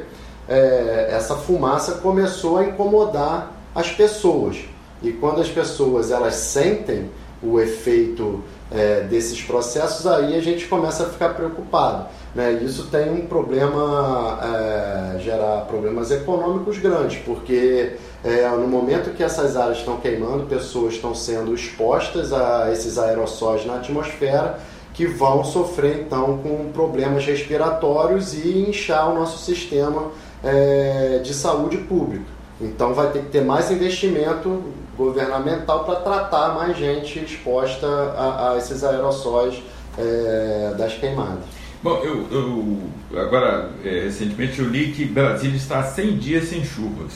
é, 0.48 1.10
essa 1.12 1.36
fumaça 1.36 1.94
começou 1.94 2.58
a 2.58 2.66
incomodar 2.66 3.52
as 3.74 3.92
pessoas. 3.92 4.58
E 5.02 5.12
quando 5.12 5.42
as 5.42 5.50
pessoas 5.50 6.12
elas 6.12 6.36
sentem 6.36 7.10
o 7.42 7.60
efeito 7.60 8.44
é, 8.72 9.02
desses 9.02 9.42
processos, 9.44 10.08
aí 10.08 10.36
a 10.36 10.42
gente 10.42 10.66
começa 10.66 11.04
a 11.04 11.10
ficar 11.10 11.30
preocupado. 11.30 12.08
Né? 12.34 12.54
Isso 12.64 12.88
tem 12.88 13.12
um 13.12 13.28
problema, 13.28 14.40
é, 14.44 15.20
gerar 15.20 15.62
problemas 15.62 16.12
econômicos 16.12 16.78
grandes, 16.80 17.20
porque 17.24 17.96
é, 18.24 18.48
no 18.50 18.68
momento 18.68 19.16
que 19.16 19.24
essas 19.24 19.56
áreas 19.56 19.78
estão 19.80 19.98
queimando, 19.98 20.46
pessoas 20.46 20.96
estão 20.96 21.14
sendo 21.14 21.54
expostas 21.54 22.34
a 22.34 22.72
esses 22.72 22.98
aerossóis 22.98 23.66
na 23.66 23.76
atmosfera 23.76 24.60
que 24.94 25.06
vão 25.06 25.44
sofrer 25.44 26.02
então 26.02 26.40
com 26.40 26.72
problemas 26.72 27.24
respiratórios 27.24 28.34
e 28.34 28.66
inchar 28.68 29.12
o 29.12 29.14
nosso 29.14 29.46
sistema 29.46 30.12
é, 30.44 31.22
de 31.24 31.34
saúde 31.36 31.78
pública. 31.78 32.26
Então 32.60 32.96
vai 32.96 33.12
ter 33.12 33.20
que 33.20 33.30
ter 33.30 33.42
mais 33.42 33.70
investimento 33.70 34.64
governamental 34.98 35.84
para 35.84 35.98
tratar 35.98 36.56
mais 36.56 36.76
gente 36.76 37.20
exposta 37.20 37.86
a, 37.86 38.54
a 38.54 38.58
esses 38.58 38.84
aerossóis 38.84 39.62
é, 39.98 40.74
das 40.76 40.96
queimadas. 40.96 41.44
Bom, 41.84 42.02
eu, 42.04 42.26
eu 42.32 42.78
agora 43.22 43.70
é, 43.86 44.06
recentemente 44.06 44.60
eu 44.60 44.68
li 44.68 44.92
que 44.92 45.06
Brasília 45.06 45.56
está 45.56 45.84
100 45.84 46.18
dias 46.18 46.46
sem 46.46 46.66
chuvas. 46.66 47.14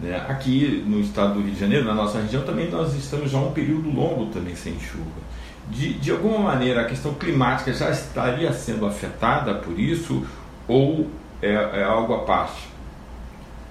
Né? 0.00 0.24
Aqui 0.28 0.84
no 0.86 1.00
estado 1.00 1.34
do 1.34 1.40
Rio 1.40 1.52
de 1.52 1.60
Janeiro, 1.60 1.84
na 1.84 1.94
nossa 1.94 2.18
região, 2.18 2.42
também 2.44 2.70
nós 2.70 2.94
estamos 2.94 3.30
já 3.30 3.38
um 3.38 3.52
período 3.52 3.90
longo 3.90 4.26
também 4.26 4.54
sem 4.56 4.78
chuva. 4.80 5.24
De, 5.68 5.94
de 5.94 6.10
alguma 6.10 6.38
maneira, 6.38 6.82
a 6.82 6.84
questão 6.84 7.14
climática 7.14 7.72
já 7.72 7.90
estaria 7.90 8.52
sendo 8.52 8.86
afetada 8.86 9.54
por 9.54 9.78
isso 9.78 10.26
ou 10.68 11.06
é, 11.40 11.52
é 11.52 11.84
algo 11.84 12.14
à 12.14 12.18
parte? 12.18 12.68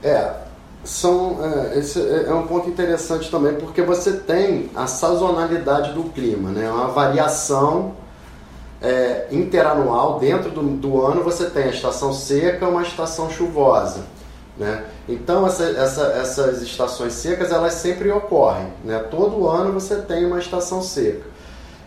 É, 0.02 0.34
são, 0.84 1.40
é, 1.44 1.80
esse 1.80 2.00
é, 2.00 2.26
é 2.28 2.34
um 2.34 2.48
ponto 2.48 2.70
interessante 2.70 3.30
também, 3.30 3.56
porque 3.56 3.82
você 3.82 4.14
tem 4.14 4.70
a 4.76 4.88
sazonalidade 4.88 5.94
do 5.94 6.06
clima, 6.06 6.50
né? 6.50 6.70
uma 6.70 6.88
variação 6.88 7.94
é, 8.82 9.28
interanual. 9.32 10.20
Dentro 10.20 10.52
do, 10.52 10.62
do 10.62 11.06
ano 11.06 11.24
você 11.24 11.50
tem 11.50 11.64
a 11.64 11.70
estação 11.70 12.12
seca 12.12 12.68
uma 12.68 12.82
estação 12.82 13.30
chuvosa. 13.30 14.02
Né? 14.58 14.84
Então 15.10 15.48
essa, 15.48 15.64
essa, 15.64 16.04
essas 16.14 16.62
estações 16.62 17.14
secas 17.14 17.52
elas 17.52 17.74
sempre 17.74 18.12
ocorrem. 18.12 18.68
Né? 18.84 19.00
Todo 19.10 19.48
ano 19.48 19.74
você 19.74 19.96
tem 19.98 20.26
uma 20.26 20.40
estação 20.40 20.82
seca. 20.82 21.34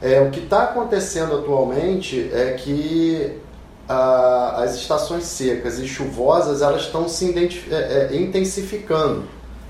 É, 0.03 0.21
o 0.21 0.31
que 0.31 0.41
está 0.41 0.65
acontecendo 0.65 1.37
atualmente 1.37 2.31
é 2.33 2.53
que 2.53 3.41
a, 3.89 4.63
as 4.63 4.75
estações 4.75 5.25
secas 5.25 5.79
e 5.79 5.87
chuvosas 5.87 6.61
elas 6.61 6.83
estão 6.83 7.09
se 7.09 7.33
é, 7.71 7.75
é, 7.75 8.17
intensificando. 8.17 9.25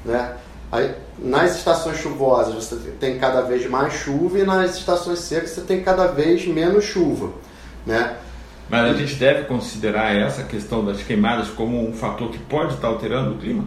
Né? 0.04 0.32
Aí, 0.72 0.94
nas 1.18 1.56
estações 1.56 1.98
chuvosas 1.98 2.54
você 2.54 2.76
tem 2.98 3.18
cada 3.18 3.42
vez 3.42 3.68
mais 3.68 3.92
chuva 3.92 4.38
e 4.38 4.44
nas 4.44 4.76
estações 4.76 5.20
secas 5.20 5.50
você 5.50 5.60
tem 5.60 5.82
cada 5.82 6.06
vez 6.06 6.46
menos 6.46 6.84
chuva. 6.84 7.30
Né? 7.84 8.16
Mas 8.68 8.90
a 8.90 8.94
gente 8.94 9.14
deve 9.14 9.44
considerar 9.44 10.14
essa 10.14 10.42
questão 10.42 10.84
das 10.84 11.02
queimadas 11.02 11.48
como 11.48 11.88
um 11.88 11.92
fator 11.92 12.30
que 12.30 12.38
pode 12.38 12.74
estar 12.74 12.88
alterando 12.88 13.34
o 13.34 13.38
clima? 13.38 13.64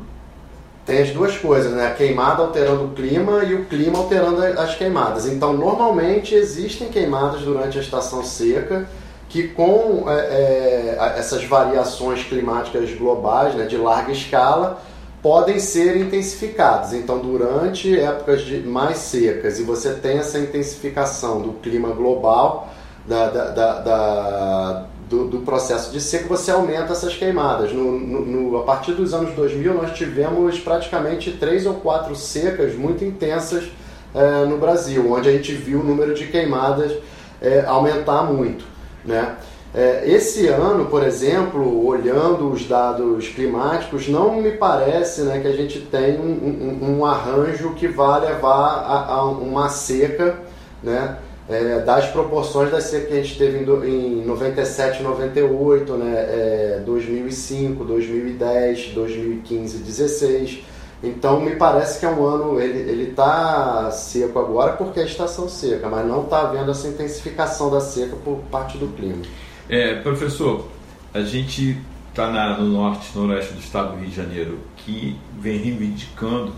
Tem 0.85 1.01
as 1.01 1.11
duas 1.11 1.37
coisas, 1.37 1.71
né? 1.71 1.87
A 1.87 1.91
queimada 1.91 2.41
alterando 2.41 2.85
o 2.85 2.89
clima 2.89 3.43
e 3.43 3.53
o 3.53 3.65
clima 3.65 3.99
alterando 3.99 4.43
as 4.43 4.75
queimadas. 4.75 5.27
Então, 5.27 5.53
normalmente 5.53 6.35
existem 6.35 6.89
queimadas 6.89 7.41
durante 7.41 7.77
a 7.77 7.81
estação 7.81 8.23
seca 8.23 8.87
que 9.29 9.47
com 9.49 10.05
é, 10.09 10.97
é, 10.97 11.13
essas 11.17 11.43
variações 11.43 12.23
climáticas 12.23 12.91
globais, 12.95 13.53
né, 13.53 13.65
de 13.65 13.77
larga 13.77 14.11
escala, 14.11 14.81
podem 15.21 15.59
ser 15.59 15.97
intensificadas. 15.97 16.93
Então, 16.93 17.19
durante 17.19 17.97
épocas 17.97 18.41
de, 18.41 18.61
mais 18.61 18.97
secas 18.97 19.59
e 19.59 19.63
você 19.63 19.93
tem 19.93 20.17
essa 20.17 20.39
intensificação 20.39 21.41
do 21.41 21.53
clima 21.53 21.89
global, 21.89 22.69
da, 23.05 23.29
da, 23.29 23.79
da, 23.79 24.85
do, 25.09 25.25
do, 25.25 25.39
processo 25.39 25.91
de 25.91 25.99
seca, 25.99 26.27
você 26.27 26.51
aumenta 26.51 26.93
essas 26.93 27.15
queimadas. 27.15 27.73
No, 27.73 27.99
no, 27.99 28.25
no, 28.25 28.57
a 28.59 28.63
partir 28.63 28.93
dos 28.93 29.13
anos 29.13 29.33
2000, 29.33 29.73
nós 29.73 29.97
tivemos 29.97 30.59
praticamente 30.59 31.31
três 31.31 31.65
ou 31.65 31.73
quatro 31.75 32.15
secas 32.15 32.75
muito 32.75 33.03
intensas 33.03 33.65
é, 34.13 34.45
no 34.45 34.57
Brasil, 34.57 35.11
onde 35.11 35.27
a 35.27 35.31
gente 35.31 35.51
viu 35.53 35.79
o 35.79 35.83
número 35.83 36.13
de 36.13 36.27
queimadas 36.27 36.93
é, 37.41 37.65
aumentar 37.65 38.23
muito. 38.23 38.63
Né? 39.03 39.35
É, 39.73 40.03
esse 40.05 40.47
ano, 40.47 40.85
por 40.85 41.03
exemplo, 41.03 41.85
olhando 41.85 42.51
os 42.51 42.67
dados 42.67 43.27
climáticos, 43.27 44.07
não 44.07 44.41
me 44.41 44.51
parece 44.51 45.21
né, 45.21 45.39
que 45.39 45.47
a 45.47 45.55
gente 45.55 45.79
tem 45.79 46.19
um, 46.19 46.79
um, 46.81 46.97
um 46.97 47.05
arranjo 47.05 47.73
que 47.75 47.87
vá 47.87 48.17
levar 48.17 48.49
a, 48.49 49.13
a 49.13 49.25
uma 49.25 49.69
seca 49.69 50.39
né, 50.81 51.17
é, 51.49 51.79
das 51.79 52.07
proporções 52.07 52.71
da 52.71 52.79
seca 52.79 53.07
que 53.07 53.13
a 53.13 53.23
gente 53.23 53.37
teve 53.37 53.57
em, 53.57 54.21
em 54.21 54.25
97, 54.25 55.01
98, 55.01 55.93
né, 55.95 56.13
é, 56.15 56.83
2005, 56.85 57.83
2010, 57.83 58.91
2015, 58.93 59.77
16. 59.79 60.59
Então 61.01 61.39
me 61.39 61.55
parece 61.55 61.99
que 61.99 62.05
é 62.05 62.09
um 62.09 62.25
ano, 62.25 62.59
ele 62.59 63.09
está 63.09 63.89
seco 63.89 64.37
agora 64.37 64.73
porque 64.73 64.99
é 64.99 65.03
a 65.03 65.05
estação 65.05 65.47
seca, 65.47 65.87
mas 65.89 66.05
não 66.05 66.23
está 66.23 66.41
havendo 66.41 66.69
essa 66.69 66.87
intensificação 66.87 67.71
da 67.71 67.79
seca 67.79 68.15
por 68.17 68.37
parte 68.51 68.77
do 68.77 68.87
clima. 68.95 69.23
É, 69.69 69.95
professor, 70.01 70.67
a 71.13 71.21
gente 71.21 71.77
está 72.09 72.57
no 72.57 72.65
norte 72.65 73.07
noroeste 73.15 73.53
do 73.53 73.59
estado 73.59 73.93
do 73.93 73.99
Rio 73.99 74.09
de 74.09 74.15
Janeiro, 74.15 74.59
que 74.77 75.17
vem 75.39 75.57
reivindicando, 75.57 76.51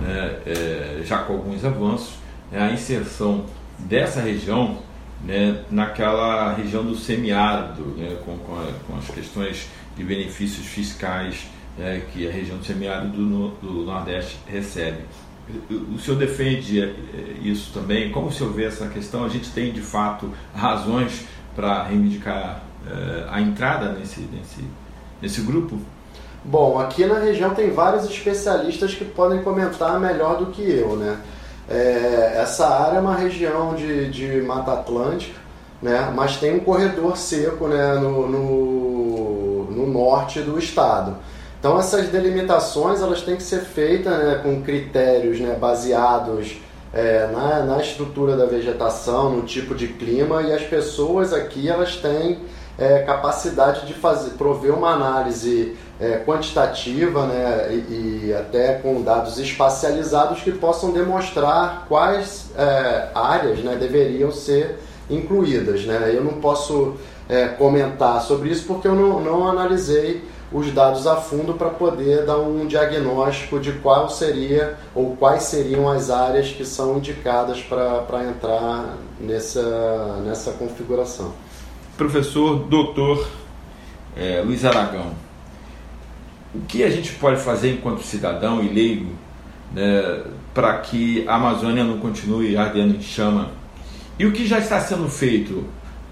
né, 0.00 0.36
é, 0.46 1.00
já 1.04 1.18
com 1.18 1.32
alguns 1.32 1.64
avanços, 1.64 2.14
né, 2.52 2.62
a 2.62 2.72
inserção 2.72 3.44
dessa 3.78 4.20
região 4.20 4.78
né, 5.24 5.62
naquela 5.70 6.52
região 6.54 6.84
do 6.84 6.96
semiárido, 6.96 7.82
né, 7.96 8.16
com, 8.24 8.36
com, 8.38 8.54
a, 8.54 8.66
com 8.86 8.98
as 8.98 9.08
questões 9.10 9.68
de 9.96 10.04
benefícios 10.04 10.66
fiscais 10.66 11.48
é, 11.78 12.02
que 12.12 12.28
a 12.28 12.30
região 12.30 12.58
do 12.58 12.64
semiárido 12.64 13.12
do, 13.12 13.48
do, 13.60 13.72
Nordeste 13.84 14.38
recebe. 14.46 14.98
O 15.70 15.98
senhor 15.98 16.18
defende 16.18 16.82
é, 16.82 16.92
isso 17.42 17.72
também? 17.72 18.10
Como 18.10 18.28
o 18.28 18.32
senhor 18.32 18.52
vê 18.52 18.64
essa 18.64 18.86
questão? 18.88 19.24
A 19.24 19.28
gente 19.28 19.50
tem, 19.50 19.72
de 19.72 19.80
fato, 19.80 20.30
razões 20.54 21.24
para 21.56 21.84
reivindicar 21.84 22.62
é, 22.86 23.26
a 23.30 23.40
entrada 23.40 23.92
nesse, 23.92 24.20
nesse, 24.20 24.64
nesse 25.22 25.40
grupo? 25.40 25.78
Bom, 26.44 26.78
aqui 26.78 27.06
na 27.06 27.18
região 27.18 27.54
tem 27.54 27.70
vários 27.70 28.04
especialistas 28.04 28.94
que 28.94 29.04
podem 29.04 29.42
comentar 29.42 29.98
melhor 29.98 30.38
do 30.38 30.46
que 30.46 30.62
eu, 30.62 30.96
né? 30.96 31.18
É, 31.70 32.32
essa 32.36 32.66
área 32.66 32.98
é 32.98 33.00
uma 33.00 33.14
região 33.14 33.74
de, 33.74 34.10
de 34.10 34.40
Mata 34.42 34.72
Atlântica, 34.72 35.38
né? 35.82 36.10
mas 36.14 36.36
tem 36.36 36.54
um 36.54 36.60
corredor 36.60 37.16
seco 37.16 37.68
né? 37.68 37.94
no, 37.94 38.26
no, 38.28 39.64
no 39.70 39.86
norte 39.86 40.40
do 40.40 40.58
estado. 40.58 41.16
Então 41.58 41.78
essas 41.78 42.08
delimitações 42.08 43.02
elas 43.02 43.22
têm 43.22 43.36
que 43.36 43.42
ser 43.42 43.60
feitas 43.60 44.16
né, 44.16 44.40
com 44.42 44.62
critérios 44.62 45.40
né, 45.40 45.56
baseados 45.60 46.56
é, 46.92 47.28
na, 47.32 47.64
na 47.64 47.82
estrutura 47.82 48.36
da 48.36 48.46
vegetação, 48.46 49.30
no 49.30 49.42
tipo 49.42 49.74
de 49.74 49.88
clima 49.88 50.42
e 50.42 50.52
as 50.52 50.62
pessoas 50.62 51.32
aqui 51.32 51.68
elas 51.68 51.96
têm 51.96 52.38
é, 52.78 53.00
capacidade 53.00 53.86
de 53.86 53.92
fazer, 53.92 54.30
prover 54.30 54.72
uma 54.72 54.90
análise 54.90 55.76
é, 56.00 56.18
quantitativa 56.18 57.26
né, 57.26 57.68
e, 57.88 58.26
e, 58.26 58.34
até 58.34 58.74
com 58.74 59.02
dados 59.02 59.38
espacializados 59.38 60.42
que 60.42 60.52
possam 60.52 60.92
demonstrar 60.92 61.86
quais 61.88 62.50
é, 62.56 63.08
áreas 63.14 63.58
né, 63.60 63.76
deveriam 63.76 64.30
ser 64.30 64.78
incluídas. 65.10 65.84
Né? 65.84 66.12
Eu 66.14 66.22
não 66.22 66.34
posso 66.34 66.94
é, 67.28 67.48
comentar 67.48 68.22
sobre 68.22 68.50
isso 68.50 68.64
porque 68.66 68.86
eu 68.86 68.94
não, 68.94 69.20
não 69.20 69.48
analisei 69.48 70.22
os 70.50 70.72
dados 70.72 71.06
a 71.06 71.16
fundo 71.16 71.54
para 71.54 71.68
poder 71.68 72.24
dar 72.24 72.38
um 72.38 72.66
diagnóstico 72.66 73.60
de 73.60 73.72
qual 73.72 74.08
seria 74.08 74.78
ou 74.94 75.14
quais 75.16 75.42
seriam 75.42 75.90
as 75.90 76.08
áreas 76.08 76.48
que 76.48 76.64
são 76.64 76.96
indicadas 76.96 77.60
para 77.60 78.24
entrar 78.24 78.96
nessa, 79.20 80.20
nessa 80.24 80.52
configuração. 80.52 81.32
Professor 81.98 82.60
doutor 82.60 83.28
é, 84.16 84.40
Luiz 84.42 84.64
Aragão, 84.64 85.12
o 86.54 86.60
que 86.60 86.82
a 86.82 86.90
gente 86.90 87.12
pode 87.14 87.40
fazer 87.40 87.72
enquanto 87.72 88.02
cidadão 88.02 88.62
e 88.62 88.68
leigo 88.68 89.12
né, 89.72 90.22
para 90.54 90.78
que 90.78 91.26
a 91.28 91.34
Amazônia 91.34 91.84
não 91.84 91.98
continue 91.98 92.56
ardendo 92.56 92.96
em 92.96 93.02
chama? 93.02 93.50
E 94.18 94.26
o 94.26 94.32
que 94.32 94.46
já 94.46 94.58
está 94.58 94.80
sendo 94.80 95.08
feito? 95.08 95.64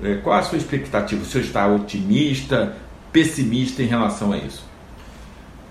É, 0.03 0.17
qual 0.17 0.39
a 0.39 0.43
sua 0.43 0.59
expectativa? 0.59 1.23
O 1.23 1.25
senhor 1.25 1.45
está 1.45 1.67
otimista? 1.67 2.77
pessimista 3.17 3.83
em 3.83 3.87
relação 3.87 4.31
a 4.31 4.37
isso? 4.37 4.63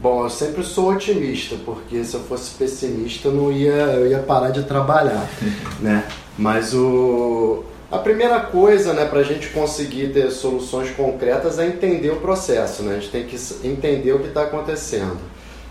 Bom, 0.01 0.23
eu 0.23 0.29
sempre 0.31 0.63
sou 0.63 0.91
otimista, 0.91 1.55
porque 1.63 2.03
se 2.03 2.15
eu 2.15 2.21
fosse 2.21 2.55
pessimista 2.55 3.27
eu 3.27 3.33
não 3.33 3.51
ia, 3.51 3.71
eu 3.71 4.07
ia 4.09 4.19
parar 4.19 4.49
de 4.49 4.63
trabalhar, 4.63 5.29
né? 5.79 6.03
Mas 6.35 6.73
o, 6.73 7.63
a 7.95 7.99
primeira 7.99 8.39
coisa, 8.39 8.93
né, 8.93 9.05
para 9.05 9.19
a 9.19 9.23
gente 9.23 9.49
conseguir 9.49 10.13
ter 10.13 10.29
soluções 10.31 10.91
concretas 10.91 11.59
é 11.59 11.67
entender 11.67 12.11
o 12.11 12.17
processo, 12.17 12.83
né? 12.83 12.95
A 12.95 12.99
gente 12.99 13.11
tem 13.11 13.25
que 13.25 13.37
entender 13.67 14.13
o 14.13 14.19
que 14.19 14.27
está 14.27 14.43
acontecendo. 14.43 15.17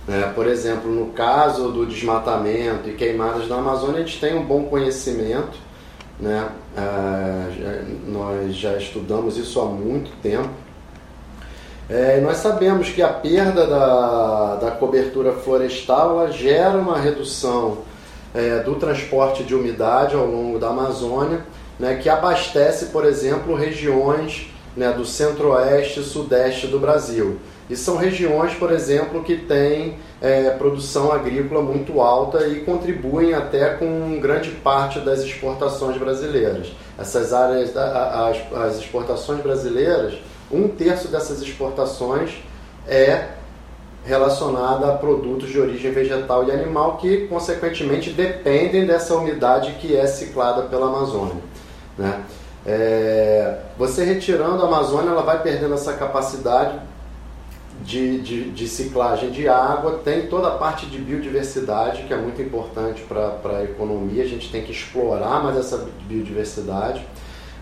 Né? 0.07 0.33
Por 0.35 0.47
exemplo, 0.47 0.91
no 0.91 1.07
caso 1.13 1.71
do 1.71 1.87
desmatamento 1.87 2.89
e 2.89 2.95
queimadas 2.95 3.49
na 3.49 3.57
Amazônia, 3.57 4.03
a 4.03 4.05
gente 4.05 4.21
tem 4.21 4.35
um 4.35 4.45
bom 4.45 4.65
conhecimento, 4.65 5.57
né? 6.19 6.49
Ah, 6.77 7.49
nós 8.07 8.55
já 8.55 8.77
estudamos 8.77 9.37
isso 9.37 9.61
há 9.61 9.65
muito 9.65 10.11
tempo 10.23 10.65
é, 11.89 12.19
nós 12.21 12.39
sabemos 12.39 12.89
que 12.89 13.03
a 13.03 13.09
perda 13.09 13.67
da, 13.67 14.57
da 14.57 14.71
cobertura 14.71 15.33
florestal 15.33 16.33
gera 16.33 16.79
uma 16.79 16.99
redução 16.99 17.79
é, 18.35 18.61
do 18.61 18.77
transporte 18.77 19.45
de 19.45 19.55
umidade 19.55 20.15
ao 20.15 20.25
longo 20.25 20.59
da 20.59 20.69
Amazônia, 20.69 21.45
né, 21.79 21.97
que 21.97 22.09
abastece, 22.09 22.87
por 22.87 23.05
exemplo, 23.05 23.55
regiões 23.55 24.51
né, 24.77 24.93
do 24.93 25.05
centro-oeste 25.05 26.01
e 26.01 26.05
sudeste 26.05 26.67
do 26.67 26.79
Brasil. 26.79 27.39
E 27.69 27.77
são 27.77 27.97
regiões, 27.97 28.55
por 28.55 28.71
exemplo, 28.71 29.23
que 29.25 29.37
têm 29.37 29.97
é, 30.21 30.51
produção 30.51 31.11
agrícola 31.11 31.63
muito 31.63 32.01
alta 32.01 32.47
e 32.47 32.61
contribuem 32.61 33.33
até 33.33 33.71
com 33.71 34.19
grande 34.21 34.51
parte 34.51 35.01
das 35.01 35.21
exportações 35.21 35.97
brasileiras. 35.97 36.69
Essas 36.99 37.33
áreas, 37.33 37.75
as, 37.77 38.37
as 38.53 38.79
exportações 38.79 39.41
brasileiras 39.41 40.15
um 40.51 40.69
terço 40.69 41.09
dessas 41.09 41.41
exportações 41.43 42.35
é 42.87 43.29
relacionada 44.05 44.93
a 44.93 44.97
produtos 44.97 45.49
de 45.49 45.59
origem 45.59 45.91
vegetal 45.91 46.47
e 46.47 46.53
animal 46.53 46.99
que, 46.99 47.27
consequentemente, 47.27 48.11
dependem 48.11 48.87
dessa 48.87 49.15
umidade 49.17 49.73
que 49.81 49.97
é 49.97 50.07
ciclada 50.07 50.63
pela 50.63 50.87
Amazônia. 50.87 51.43
Né? 51.99 52.25
É, 52.67 53.59
você 53.79 54.05
retirando 54.05 54.63
a 54.63 54.67
Amazônia, 54.67 55.11
ela 55.11 55.23
vai 55.23 55.43
perdendo 55.43 55.75
essa 55.75 55.93
capacidade 55.93 56.79
de, 57.83 58.21
de, 58.21 58.51
de, 58.51 58.69
ciclagem 58.69 59.31
de 59.31 59.49
água, 59.49 60.01
tem 60.03 60.27
toda 60.27 60.49
a 60.49 60.53
parte 60.53 60.87
de 60.87 60.99
biodiversidade, 60.99 62.05
que 62.05 62.15
é 62.15 62.17
muito 62.17 62.41
importante 62.41 63.03
para 63.03 63.59
a 63.59 63.65
economia, 63.65 64.23
a 64.23 64.29
gente 64.29 64.51
tem 64.51 64.63
que 64.63 64.73
explorar 64.73 65.43
mais 65.43 65.57
essa 65.59 65.87
biodiversidade. 66.07 67.05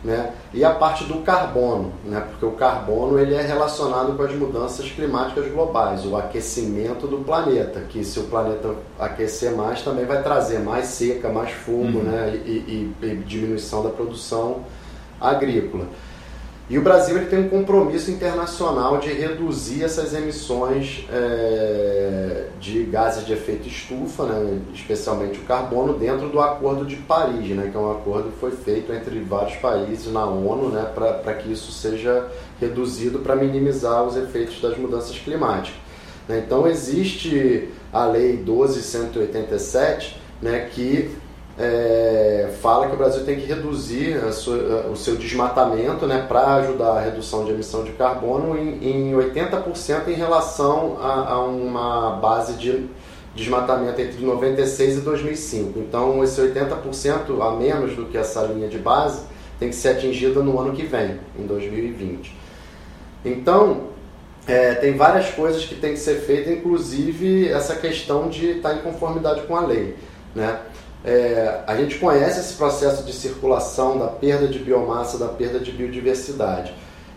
Né? 0.05 0.33
e 0.53 0.65
a 0.65 0.71
parte 0.71 1.05
do 1.05 1.19
carbono, 1.23 1.93
né? 2.05 2.21
porque 2.31 2.45
o 2.45 2.53
carbono 2.53 3.19
ele 3.19 3.35
é 3.35 3.43
relacionado 3.43 4.17
com 4.17 4.23
as 4.23 4.35
mudanças 4.35 4.91
climáticas 4.91 5.51
globais, 5.51 6.05
o 6.05 6.17
aquecimento 6.17 7.07
do 7.07 7.19
planeta, 7.19 7.81
que 7.89 8.05
se 8.05 8.19
o 8.19 8.25
planeta 8.25 8.75
aquecer 8.99 9.53
mais 9.53 9.83
também 9.83 10.05
vai 10.05 10.23
trazer 10.23 10.59
mais 10.59 10.87
seca, 10.87 11.29
mais 11.29 11.53
fumo 11.53 11.99
uhum. 11.99 12.05
né? 12.05 12.41
e, 12.45 12.95
e, 13.01 13.07
e 13.07 13.17
diminuição 13.17 13.83
da 13.83 13.91
produção 13.91 14.65
agrícola. 15.21 15.87
E 16.73 16.79
o 16.79 16.81
Brasil 16.81 17.19
ele 17.19 17.27
tem 17.27 17.39
um 17.39 17.51
compromisso 17.51 18.11
internacional 18.11 18.97
de 18.97 19.13
reduzir 19.13 19.85
essas 19.85 20.15
emissões 20.15 21.07
é, 21.13 22.47
de 22.59 22.85
gases 22.85 23.27
de 23.27 23.35
efeito 23.35 23.69
estufa, 23.69 24.25
né, 24.25 24.59
especialmente 24.73 25.39
o 25.39 25.43
carbono, 25.43 25.99
dentro 25.99 26.31
do 26.31 26.41
Acordo 26.41 26.87
de 26.87 26.97
Paris, 26.97 27.51
né, 27.51 27.69
que 27.71 27.77
é 27.77 27.79
um 27.79 27.93
acordo 27.93 28.31
que 28.31 28.39
foi 28.39 28.53
feito 28.53 28.91
entre 28.91 29.21
vários 29.21 29.57
países 29.57 30.11
na 30.11 30.25
ONU 30.25 30.71
né, 30.71 30.91
para 30.95 31.35
que 31.35 31.53
isso 31.53 31.71
seja 31.73 32.31
reduzido 32.59 33.19
para 33.19 33.37
minimizar 33.37 34.03
os 34.05 34.17
efeitos 34.17 34.59
das 34.63 34.79
mudanças 34.79 35.19
climáticas. 35.19 35.79
Então 36.27 36.67
existe 36.67 37.69
a 37.93 38.07
Lei 38.07 38.43
12.187, 38.43 40.15
né, 40.41 40.71
que 40.73 41.11
é, 41.59 42.32
fala 42.63 42.87
que 42.87 42.95
o 42.95 42.97
Brasil 42.97 43.25
tem 43.25 43.41
que 43.41 43.45
reduzir 43.45 44.21
sua, 44.33 44.87
o 44.87 44.97
seu 44.97 45.17
desmatamento 45.17 46.07
né, 46.07 46.25
para 46.29 46.55
ajudar 46.55 46.93
a 46.93 47.01
redução 47.01 47.45
de 47.45 47.51
emissão 47.51 47.83
de 47.83 47.91
carbono 47.93 48.57
em, 48.57 49.11
em 49.11 49.13
80% 49.13 50.07
em 50.07 50.13
relação 50.13 50.97
a, 51.01 51.33
a, 51.33 51.45
uma 51.45 52.13
base 52.23 52.53
de 52.55 52.87
desmatamento 53.35 54.01
entre 54.01 54.25
96 54.25 54.99
e 54.99 55.01
2005. 55.01 55.79
Então, 55.81 56.23
esse 56.23 56.41
80% 56.41 57.41
a 57.41 57.57
menos 57.57 57.97
do 57.97 58.07
que 58.07 58.17
essa 58.17 58.43
linha 58.43 58.69
de 58.69 58.79
base 58.79 59.23
tem 59.59 59.69
que 59.69 59.75
ser 59.75 59.89
atingido 59.89 60.43
no 60.45 60.61
ano 60.61 60.73
que 60.73 60.85
vem, 60.85 61.19
em 61.37 61.47
2020. 61.47 62.37
Então, 63.25 63.89
é, 64.47 64.75
tem 64.75 64.97
várias 64.97 65.31
coisas 65.31 65.65
que 65.65 65.75
tem 65.75 65.95
que 65.95 65.99
ser 65.99 66.21
feitas, 66.21 66.53
inclusive 66.53 67.49
essa 67.49 67.75
questão 67.75 68.29
de 68.29 68.51
estar 68.59 68.75
em 68.75 68.79
conformidade 68.79 69.43
com 69.43 69.57
a 69.57 69.67
lei. 69.67 69.97
Né? 70.35 70.61
É, 71.05 71.61
a 71.67 71.77
gente 71.77 71.99
conhece 71.99 72.41
esse 72.41 72.55
processo 72.55 73.03
de 73.05 73.13
circulação 73.13 73.99
da 73.99 74.07
perda 74.07 74.47
de 74.47 74.59
biomassa, 74.59 75.19
da 75.19 75.29
perda 75.29 75.59
de 75.59 75.73
biodiversidade. 75.73 76.73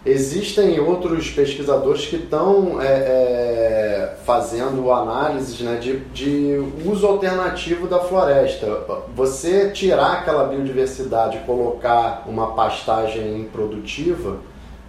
Existem 0.06 0.80
outros 0.80 1.32
pesquisadores 1.32 2.06
que 2.06 2.15
estão 2.15 2.80
é, 2.80 2.86
é, 2.86 4.15
fazendo 4.24 4.92
análises 4.92 5.60
né, 5.62 5.77
de, 5.77 5.98
de, 6.13 6.63
uso 6.86 7.08
alternativo 7.08 7.88
da 7.88 8.00
floresta. 8.00 8.68
Você 9.15 9.72
tirar 9.72 10.20
aquela 10.20 10.44
biodiversidade 10.46 11.38
e 11.38 11.39
colocar 11.42 12.24
uma 12.27 12.54
pastagem 12.54 13.42
improdutiva 13.42 14.38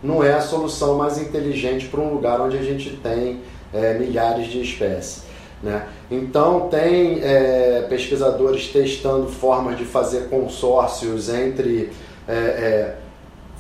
não 0.03 0.23
é 0.23 0.35
a 0.35 0.43
solução 0.43 0.97
mais 0.97 1.17
inteligente 1.17 1.87
para 1.87 2.01
um 2.01 2.13
lugar 2.13 2.39
onde 2.39 2.59
a 2.59 2.63
gente 2.63 2.91
tem 3.03 3.41
é, 3.73 3.95
milhares 3.95 4.49
de 4.49 4.61
espécies. 4.61 5.23
Né? 5.63 5.87
Então, 6.11 6.69
tem 6.69 7.21
é, 7.23 7.87
pesquisadores 7.89 8.69
testando 8.69 9.29
formas 9.29 9.79
de 9.79 9.85
fazer 9.85 10.29
consórcios 10.29 11.29
entre 11.29 11.91
é, 12.29 12.35
é, 12.35 12.97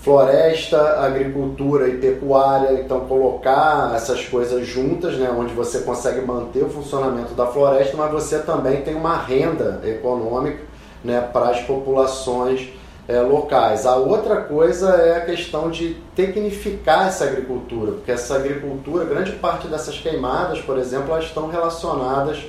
floresta, 0.06 1.00
agricultura 1.00 1.88
e 1.88 1.96
pecuária, 1.96 2.80
então 2.80 3.00
colocar 3.00 3.92
essas 3.96 4.24
coisas 4.26 4.66
juntas, 4.66 5.16
né, 5.16 5.28
onde 5.36 5.52
você 5.52 5.80
consegue 5.80 6.20
manter 6.20 6.62
o 6.62 6.68
funcionamento 6.68 7.34
da 7.34 7.46
floresta, 7.46 7.96
mas 7.96 8.12
você 8.12 8.38
também 8.38 8.82
tem 8.82 8.94
uma 8.94 9.16
renda 9.16 9.80
econômica 9.84 10.60
né, 11.02 11.20
para 11.32 11.48
as 11.48 11.60
populações 11.62 12.68
é, 13.08 13.20
locais. 13.20 13.86
A 13.86 13.96
outra 13.96 14.36
coisa 14.42 14.90
é 14.90 15.16
a 15.16 15.24
questão 15.24 15.70
de 15.70 15.96
tecnificar 16.14 17.08
essa 17.08 17.24
agricultura, 17.24 17.92
porque 17.92 18.10
essa 18.10 18.36
agricultura, 18.36 19.04
grande 19.04 19.32
parte 19.32 19.68
dessas 19.68 19.98
queimadas, 19.98 20.60
por 20.60 20.78
exemplo, 20.78 21.12
elas 21.12 21.24
estão 21.24 21.48
relacionadas 21.48 22.44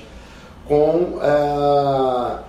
com 0.67 1.19
é, 1.21 2.39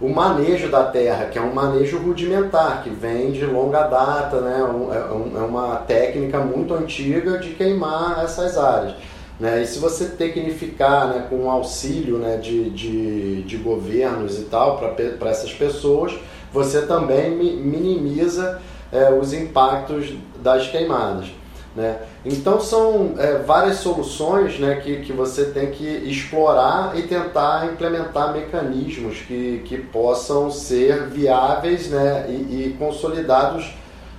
o 0.00 0.08
manejo 0.08 0.70
da 0.70 0.84
terra, 0.84 1.26
que 1.26 1.38
é 1.38 1.42
um 1.42 1.52
manejo 1.52 1.98
rudimentar, 1.98 2.82
que 2.82 2.90
vem 2.90 3.32
de 3.32 3.44
longa 3.44 3.82
data, 3.82 4.40
né? 4.40 4.58
É, 4.92 5.38
é, 5.38 5.42
uma 5.42 5.76
técnica 5.76 6.38
muito 6.38 6.74
antiga 6.74 7.38
de 7.38 7.50
queimar 7.50 8.22
essas 8.22 8.56
áreas. 8.56 8.94
Né? 9.40 9.62
E 9.62 9.66
se 9.66 9.78
você 9.78 10.06
tecnificar 10.06 11.08
né, 11.08 11.26
com 11.28 11.50
auxílio 11.50 12.16
né, 12.16 12.38
de, 12.38 12.70
de, 12.70 13.42
de 13.42 13.56
governos 13.58 14.38
e 14.38 14.44
tal 14.44 14.78
para 14.78 15.30
essas 15.30 15.52
pessoas, 15.52 16.14
você 16.56 16.80
também 16.86 17.32
minimiza 17.32 18.62
é, 18.90 19.10
os 19.10 19.34
impactos 19.34 20.14
das 20.42 20.66
queimadas. 20.68 21.26
Né? 21.74 21.98
Então 22.24 22.58
são 22.58 23.12
é, 23.18 23.40
várias 23.40 23.76
soluções 23.76 24.58
né, 24.58 24.76
que, 24.76 25.02
que 25.02 25.12
você 25.12 25.44
tem 25.50 25.70
que 25.70 25.84
explorar 25.84 26.98
e 26.98 27.02
tentar 27.02 27.66
implementar 27.66 28.32
mecanismos 28.32 29.18
que, 29.18 29.62
que 29.66 29.76
possam 29.76 30.50
ser 30.50 31.08
viáveis 31.08 31.90
né, 31.90 32.24
e, 32.30 32.32
e 32.68 32.76
consolidados 32.78 33.74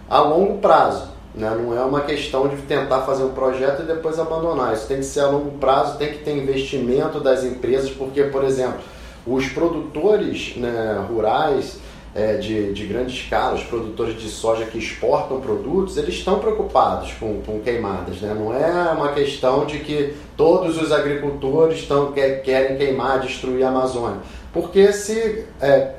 a 0.07 0.19
longo 0.19 0.59
prazo. 0.59 1.07
Né? 1.33 1.49
Não 1.59 1.75
é 1.75 1.83
uma 1.83 2.01
questão 2.01 2.47
de 2.47 2.57
tentar 2.57 3.01
fazer 3.01 3.23
um 3.23 3.31
projeto 3.31 3.81
e 3.81 3.85
depois 3.87 4.19
abandonar. 4.19 4.75
Isso 4.75 4.87
tem 4.87 4.97
que 4.97 5.05
ser 5.05 5.21
a 5.21 5.27
longo 5.27 5.57
prazo, 5.57 5.97
tem 5.97 6.09
que 6.09 6.19
ter 6.19 6.37
investimento 6.37 7.19
das 7.19 7.43
empresas, 7.43 7.89
porque, 7.89 8.25
por 8.25 8.43
exemplo, 8.43 8.81
os 9.25 9.49
produtores 9.49 10.55
né, 10.55 11.03
rurais 11.09 11.79
é, 12.17 12.33
de, 12.35 12.73
de 12.73 12.87
grande 12.87 13.13
escala, 13.13 13.53
os 13.53 13.63
produtores 13.63 14.19
de 14.19 14.27
soja 14.27 14.65
que 14.65 14.79
exportam 14.79 15.39
produtos, 15.39 15.97
eles 15.97 16.15
estão 16.15 16.39
preocupados 16.39 17.13
com, 17.13 17.41
com 17.43 17.59
queimadas. 17.59 18.19
Né? 18.21 18.33
Não 18.33 18.51
é 18.51 18.91
uma 18.91 19.09
questão 19.09 19.67
de 19.67 19.77
que 19.77 20.15
todos 20.35 20.81
os 20.81 20.91
agricultores 20.91 21.77
estão, 21.77 22.11
quer, 22.11 22.41
querem 22.41 22.75
queimar, 22.75 23.19
destruir 23.19 23.63
a 23.63 23.69
Amazônia. 23.69 24.17
Porque 24.51 24.91
se 24.91 25.45
é, 25.61 25.91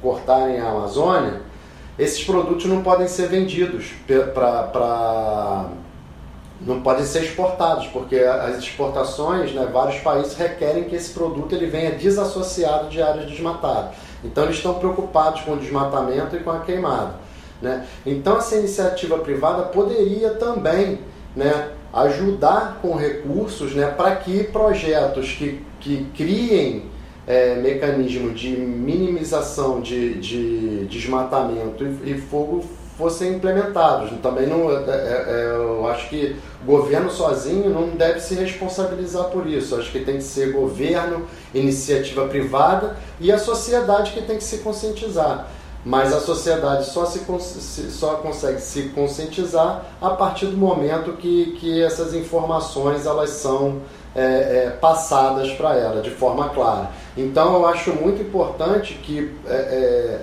cortarem 0.00 0.60
a 0.60 0.70
Amazônia, 0.70 1.40
esses 1.98 2.22
produtos 2.22 2.66
não 2.66 2.80
podem 2.84 3.08
ser 3.08 3.26
vendidos 3.26 3.92
para 4.32 5.68
não 6.60 6.80
podem 6.80 7.04
ser 7.04 7.24
exportados, 7.24 7.86
porque 7.88 8.16
as 8.16 8.58
exportações, 8.58 9.52
né, 9.52 9.68
vários 9.70 10.00
países 10.00 10.34
requerem 10.34 10.84
que 10.84 10.96
esse 10.96 11.12
produto 11.12 11.54
ele 11.54 11.66
venha 11.66 11.90
desassociado 11.90 12.88
de 12.88 13.02
áreas 13.02 13.26
desmatadas. 13.26 13.94
Então 14.26 14.44
eles 14.44 14.56
estão 14.56 14.74
preocupados 14.74 15.42
com 15.42 15.52
o 15.52 15.56
desmatamento 15.56 16.36
e 16.36 16.40
com 16.40 16.50
a 16.50 16.60
queimada. 16.60 17.14
Né? 17.60 17.86
Então 18.04 18.36
essa 18.36 18.56
iniciativa 18.56 19.18
privada 19.18 19.62
poderia 19.64 20.30
também 20.30 20.98
né, 21.34 21.70
ajudar 21.92 22.78
com 22.82 22.94
recursos 22.94 23.74
né, 23.74 23.86
para 23.86 24.16
que 24.16 24.44
projetos 24.44 25.32
que, 25.32 25.64
que 25.80 26.06
criem 26.14 26.84
é, 27.26 27.56
mecanismo 27.56 28.30
de 28.30 28.50
minimização 28.50 29.80
de, 29.80 30.14
de 30.20 30.86
desmatamento 30.86 31.84
e, 31.84 32.12
e 32.12 32.20
fogo 32.20 32.64
fossem 32.96 33.34
implementados. 33.34 34.10
Também 34.22 34.46
não, 34.46 34.70
é, 34.70 34.84
é, 34.88 35.24
é, 35.28 35.52
eu 35.54 35.86
acho 35.86 36.08
que 36.08 36.34
o 36.62 36.64
governo 36.64 37.10
sozinho 37.10 37.68
não 37.70 37.90
deve 37.90 38.20
se 38.20 38.34
responsabilizar 38.34 39.24
por 39.24 39.46
isso. 39.46 39.76
Acho 39.76 39.92
que 39.92 40.00
tem 40.00 40.16
que 40.16 40.24
ser 40.24 40.52
governo, 40.52 41.26
iniciativa 41.58 42.26
privada 42.26 42.96
e 43.20 43.32
a 43.32 43.38
sociedade 43.38 44.12
que 44.12 44.22
tem 44.22 44.36
que 44.36 44.44
se 44.44 44.58
conscientizar. 44.58 45.48
Mas 45.84 46.12
a 46.12 46.20
sociedade 46.20 46.86
só, 46.86 47.06
se, 47.06 47.20
só 47.92 48.14
consegue 48.14 48.60
se 48.60 48.88
conscientizar 48.88 49.84
a 50.00 50.10
partir 50.10 50.46
do 50.46 50.56
momento 50.56 51.12
que, 51.12 51.56
que 51.60 51.80
essas 51.80 52.12
informações 52.12 53.06
elas 53.06 53.30
são 53.30 53.82
é, 54.12 54.22
é, 54.22 54.70
passadas 54.80 55.52
para 55.52 55.76
ela 55.76 56.02
de 56.02 56.10
forma 56.10 56.48
clara. 56.48 56.90
Então 57.16 57.54
eu 57.54 57.66
acho 57.66 57.92
muito 57.92 58.20
importante 58.20 58.94
que 58.94 59.32
é, 59.46 60.22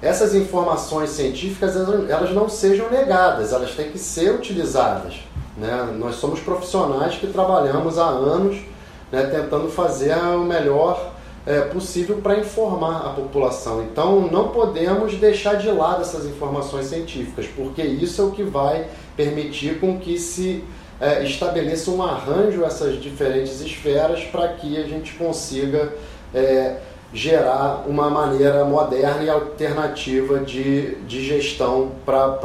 essas 0.00 0.34
informações 0.34 1.10
científicas 1.10 1.76
elas 1.76 2.30
não 2.32 2.48
sejam 2.48 2.90
negadas, 2.90 3.52
elas 3.52 3.72
têm 3.72 3.90
que 3.90 3.98
ser 3.98 4.34
utilizadas. 4.34 5.16
Né? 5.56 5.94
Nós 5.98 6.14
somos 6.16 6.40
profissionais 6.40 7.16
que 7.16 7.26
trabalhamos 7.26 7.98
há 7.98 8.06
anos 8.06 8.71
né, 9.12 9.24
tentando 9.24 9.68
fazer 9.68 10.16
o 10.16 10.40
melhor 10.40 11.12
é, 11.46 11.60
possível 11.60 12.16
para 12.22 12.38
informar 12.38 13.06
a 13.06 13.10
população. 13.10 13.82
Então 13.82 14.22
não 14.22 14.48
podemos 14.48 15.14
deixar 15.16 15.54
de 15.54 15.70
lado 15.70 16.00
essas 16.00 16.24
informações 16.24 16.86
científicas, 16.86 17.46
porque 17.54 17.82
isso 17.82 18.22
é 18.22 18.24
o 18.24 18.30
que 18.30 18.42
vai 18.42 18.86
permitir 19.16 19.78
com 19.78 19.98
que 19.98 20.18
se 20.18 20.64
é, 21.00 21.22
estabeleça 21.24 21.90
um 21.90 22.02
arranjo 22.02 22.64
essas 22.64 23.00
diferentes 23.00 23.60
esferas 23.60 24.22
para 24.24 24.48
que 24.48 24.76
a 24.78 24.86
gente 24.86 25.14
consiga 25.14 25.92
é, 26.32 26.76
gerar 27.12 27.84
uma 27.86 28.08
maneira 28.08 28.64
moderna 28.64 29.22
e 29.22 29.28
alternativa 29.28 30.38
de, 30.38 30.94
de 31.02 31.24
gestão 31.24 31.90
para 32.06 32.38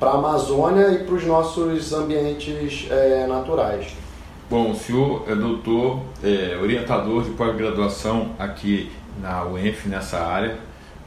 a 0.00 0.10
Amazônia 0.10 0.88
e 0.90 1.04
para 1.04 1.14
os 1.14 1.24
nossos 1.24 1.92
ambientes 1.92 2.86
é, 2.90 3.26
naturais. 3.26 3.99
Bom, 4.50 4.72
o 4.72 4.74
senhor 4.74 5.26
é 5.28 5.34
doutor, 5.36 6.02
é, 6.24 6.58
orientador 6.60 7.22
de 7.22 7.30
pós-graduação 7.30 8.34
aqui 8.36 8.90
na 9.22 9.44
UENF, 9.44 9.86
nessa 9.88 10.18
área, 10.26 10.58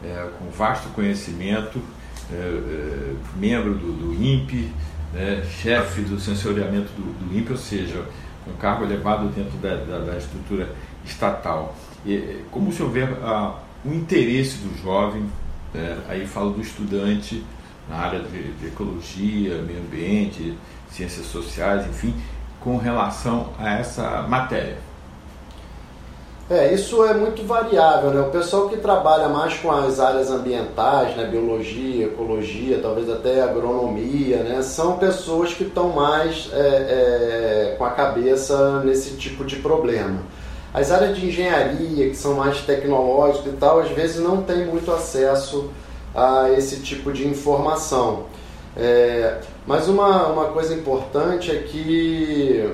é, 0.02 0.30
com 0.40 0.50
vasto 0.50 0.88
conhecimento 0.94 1.78
é, 2.32 2.36
é, 2.36 3.14
membro 3.36 3.74
do, 3.74 3.92
do 3.92 4.14
INPE, 4.14 4.72
né, 5.12 5.44
chefe 5.62 6.04
do 6.04 6.22
sensoriamento 6.22 6.90
do, 6.94 7.02
do 7.20 7.38
INPE, 7.38 7.52
ou 7.52 7.58
seja, 7.58 8.06
um 8.48 8.54
cargo 8.54 8.86
elevado 8.86 9.28
dentro 9.28 9.58
da, 9.58 9.76
da, 9.76 10.00
da 10.00 10.18
estrutura 10.18 10.70
estatal. 11.04 11.76
E, 12.06 12.46
como 12.50 12.70
o 12.70 12.72
senhor 12.72 12.94
vê 12.94 13.04
a, 13.04 13.60
o 13.84 13.94
interesse 13.94 14.60
do 14.60 14.82
jovem, 14.82 15.26
né, 15.74 15.98
aí 16.08 16.26
falo 16.26 16.52
do 16.52 16.62
estudante 16.62 17.44
na 17.90 17.98
área 17.98 18.22
de, 18.22 18.54
de 18.54 18.68
ecologia, 18.68 19.62
meio 19.64 19.80
ambiente, 19.80 20.58
ciências 20.90 21.26
sociais, 21.26 21.86
enfim, 21.88 22.14
com 22.64 22.78
relação 22.78 23.50
a 23.60 23.80
essa 23.80 24.24
matéria? 24.24 24.78
É, 26.50 26.74
isso 26.74 27.04
é 27.06 27.14
muito 27.14 27.46
variável, 27.48 28.12
né? 28.12 28.22
O 28.22 28.30
pessoal 28.30 28.68
que 28.68 28.78
trabalha 28.78 29.30
mais 29.30 29.56
com 29.56 29.72
as 29.72 30.00
áreas 30.00 30.30
ambientais, 30.30 31.16
né? 31.16 31.26
biologia, 31.26 32.06
ecologia, 32.06 32.80
talvez 32.82 33.10
até 33.10 33.42
agronomia, 33.42 34.38
né? 34.44 34.62
São 34.62 34.98
pessoas 34.98 35.54
que 35.54 35.64
estão 35.64 35.90
mais 35.90 36.50
é, 36.54 36.58
é, 36.58 37.76
com 37.78 37.86
a 37.86 37.92
cabeça 37.92 38.82
nesse 38.84 39.16
tipo 39.16 39.46
de 39.46 39.56
problema. 39.58 40.20
As 40.74 40.92
áreas 40.92 41.18
de 41.18 41.28
engenharia, 41.28 42.10
que 42.10 42.16
são 42.16 42.34
mais 42.34 42.62
tecnológicas 42.62 43.54
e 43.54 43.58
tal, 43.58 43.80
às 43.80 43.90
vezes 43.90 44.20
não 44.20 44.44
tem 44.44 44.66
muito 44.66 44.92
acesso 44.92 45.70
a 46.14 46.52
esse 46.52 46.82
tipo 46.82 47.14
de 47.14 47.28
informação. 47.28 48.26
É, 48.76 49.40
mas 49.68 49.88
uma, 49.88 50.28
uma 50.28 50.46
coisa 50.46 50.74
importante 50.74 51.52
é 51.52 51.60
que 51.60 52.74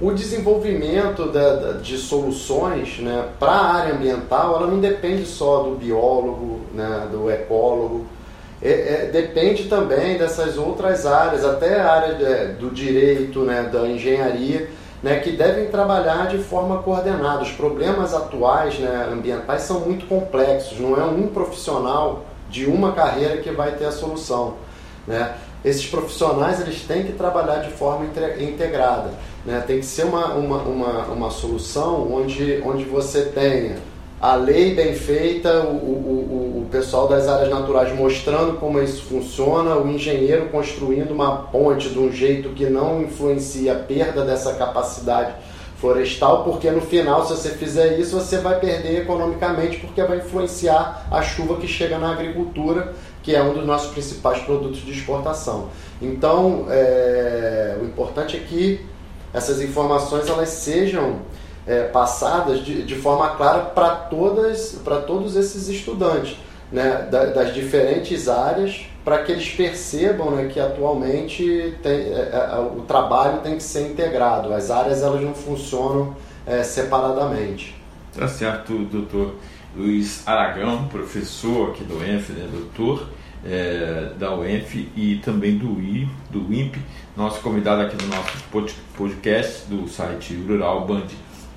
o 0.00 0.12
desenvolvimento 0.12 1.26
da, 1.26 1.72
de 1.72 1.98
soluções 1.98 2.98
né, 3.00 3.28
para 3.38 3.50
a 3.50 3.74
área 3.74 3.94
ambiental 3.94 4.56
ela 4.56 4.66
não 4.66 4.80
depende 4.80 5.26
só 5.26 5.64
do 5.64 5.76
biólogo, 5.76 6.60
né, 6.72 7.08
do 7.10 7.30
ecólogo, 7.30 8.06
é, 8.62 8.70
é, 8.70 9.10
depende 9.12 9.64
também 9.64 10.16
dessas 10.16 10.56
outras 10.56 11.06
áreas, 11.06 11.44
até 11.44 11.80
a 11.80 11.92
área 11.92 12.14
de, 12.14 12.52
do 12.54 12.70
direito, 12.70 13.40
né, 13.40 13.68
da 13.70 13.86
engenharia, 13.86 14.70
né, 15.02 15.18
que 15.18 15.32
devem 15.32 15.66
trabalhar 15.66 16.28
de 16.28 16.38
forma 16.38 16.82
coordenada. 16.82 17.42
Os 17.42 17.52
problemas 17.52 18.14
atuais 18.14 18.78
né, 18.78 19.08
ambientais 19.10 19.62
são 19.62 19.80
muito 19.80 20.06
complexos, 20.06 20.78
não 20.78 20.98
é 20.98 21.04
um 21.04 21.26
profissional 21.26 22.24
de 22.50 22.66
uma 22.66 22.92
carreira 22.92 23.38
que 23.38 23.50
vai 23.50 23.72
ter 23.72 23.86
a 23.86 23.92
solução. 23.92 24.54
Né? 25.06 25.34
Esses 25.64 25.86
profissionais 25.86 26.60
eles 26.60 26.82
têm 26.82 27.04
que 27.04 27.12
trabalhar 27.12 27.60
de 27.60 27.70
forma 27.70 28.06
integrada. 28.38 29.12
Né? 29.44 29.62
Tem 29.66 29.78
que 29.78 29.86
ser 29.86 30.04
uma, 30.04 30.34
uma, 30.34 30.58
uma, 30.58 31.04
uma 31.06 31.30
solução 31.30 32.12
onde, 32.12 32.62
onde 32.64 32.84
você 32.84 33.26
tenha 33.26 33.76
a 34.20 34.34
lei 34.34 34.74
bem 34.74 34.94
feita, 34.94 35.62
o, 35.62 35.76
o, 35.76 36.62
o, 36.62 36.68
pessoal 36.70 37.08
das 37.08 37.26
áreas 37.26 37.48
naturais 37.48 37.96
mostrando 37.96 38.58
como 38.58 38.80
isso 38.80 39.02
funciona, 39.04 39.76
o 39.76 39.88
engenheiro 39.88 40.50
construindo 40.50 41.10
uma 41.10 41.44
ponte 41.44 41.88
de 41.88 41.98
um 41.98 42.12
jeito 42.12 42.50
que 42.50 42.66
não 42.66 43.00
influencia 43.00 43.72
a 43.72 43.76
perda 43.76 44.22
dessa 44.22 44.52
capacidade 44.54 45.32
florestal, 45.80 46.44
porque 46.44 46.70
no 46.70 46.82
final, 46.82 47.26
se 47.26 47.32
você 47.32 47.50
fizer 47.50 47.98
isso, 47.98 48.18
você 48.18 48.38
vai 48.38 48.60
perder 48.60 49.00
economicamente, 49.00 49.78
porque 49.78 50.02
vai 50.02 50.18
influenciar 50.18 51.06
a 51.10 51.22
chuva 51.22 51.56
que 51.56 51.66
chega 51.66 51.98
na 51.98 52.12
agricultura, 52.12 52.94
que 53.22 53.34
é 53.34 53.42
um 53.42 53.54
dos 53.54 53.66
nossos 53.66 53.90
principais 53.90 54.42
produtos 54.42 54.80
de 54.80 54.92
exportação. 54.92 55.70
Então, 56.00 56.66
é, 56.68 57.78
o 57.80 57.84
importante 57.84 58.36
é 58.36 58.40
que 58.40 58.84
essas 59.32 59.60
informações 59.62 60.28
elas 60.28 60.50
sejam 60.50 61.20
é, 61.66 61.84
passadas 61.84 62.64
de, 62.64 62.82
de 62.82 62.94
forma 62.96 63.30
clara 63.30 63.60
para 63.60 63.90
todas 63.90 64.72
para 64.84 64.96
todos 65.00 65.36
esses 65.36 65.68
estudantes 65.68 66.36
né, 66.72 67.08
das 67.10 67.54
diferentes 67.54 68.28
áreas 68.28 68.86
para 69.04 69.22
que 69.22 69.32
eles 69.32 69.48
percebam 69.48 70.30
né, 70.32 70.46
que 70.46 70.60
atualmente 70.60 71.74
tem, 71.82 71.92
é, 71.92 72.30
é, 72.32 72.58
o 72.58 72.82
trabalho 72.82 73.40
tem 73.40 73.56
que 73.56 73.62
ser 73.62 73.90
integrado 73.90 74.52
as 74.52 74.70
áreas 74.70 75.02
elas 75.02 75.22
não 75.22 75.34
funcionam 75.34 76.16
é, 76.46 76.62
separadamente 76.62 77.74
tá 78.16 78.28
certo 78.28 78.76
doutor 78.84 79.34
Luiz 79.76 80.26
Aragão 80.26 80.88
professor 80.88 81.70
aqui 81.70 81.84
do 81.84 82.02
ENF 82.04 82.32
né, 82.32 82.48
doutor 82.50 83.06
é, 83.44 84.12
da 84.18 84.34
UENF 84.34 84.88
e 84.94 85.16
também 85.24 85.56
do, 85.56 85.80
I, 85.80 86.08
do 86.30 86.52
INPE, 86.52 86.80
nosso 87.16 87.40
convidado 87.40 87.82
aqui 87.82 87.96
no 88.02 88.14
nosso 88.14 88.44
podcast 88.96 89.66
do 89.68 89.88
site 89.88 90.34
Rural 90.34 90.86
Band 90.86 91.06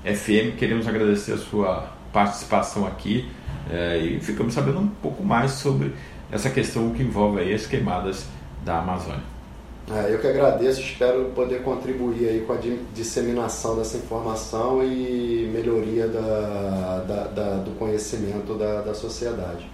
FM. 0.04 0.56
Queremos 0.58 0.88
agradecer 0.88 1.32
a 1.32 1.38
sua 1.38 1.92
participação 2.12 2.86
aqui 2.86 3.28
é, 3.70 3.98
e 3.98 4.20
ficamos 4.20 4.54
sabendo 4.54 4.80
um 4.80 4.88
pouco 4.88 5.22
mais 5.22 5.52
sobre 5.52 5.92
essa 6.34 6.50
questão 6.50 6.90
que 6.90 7.00
envolve 7.00 7.40
aí 7.40 7.54
as 7.54 7.64
queimadas 7.64 8.26
da 8.64 8.80
Amazônia. 8.80 9.22
É, 9.88 10.12
eu 10.12 10.18
que 10.18 10.26
agradeço, 10.26 10.80
espero 10.80 11.26
poder 11.26 11.62
contribuir 11.62 12.28
aí 12.28 12.40
com 12.40 12.54
a 12.54 12.58
disseminação 12.92 13.76
dessa 13.76 13.98
informação 13.98 14.82
e 14.82 15.48
melhoria 15.52 16.08
da, 16.08 17.04
da, 17.06 17.24
da 17.28 17.56
do 17.58 17.78
conhecimento 17.78 18.54
da, 18.54 18.80
da 18.80 18.94
sociedade. 18.94 19.70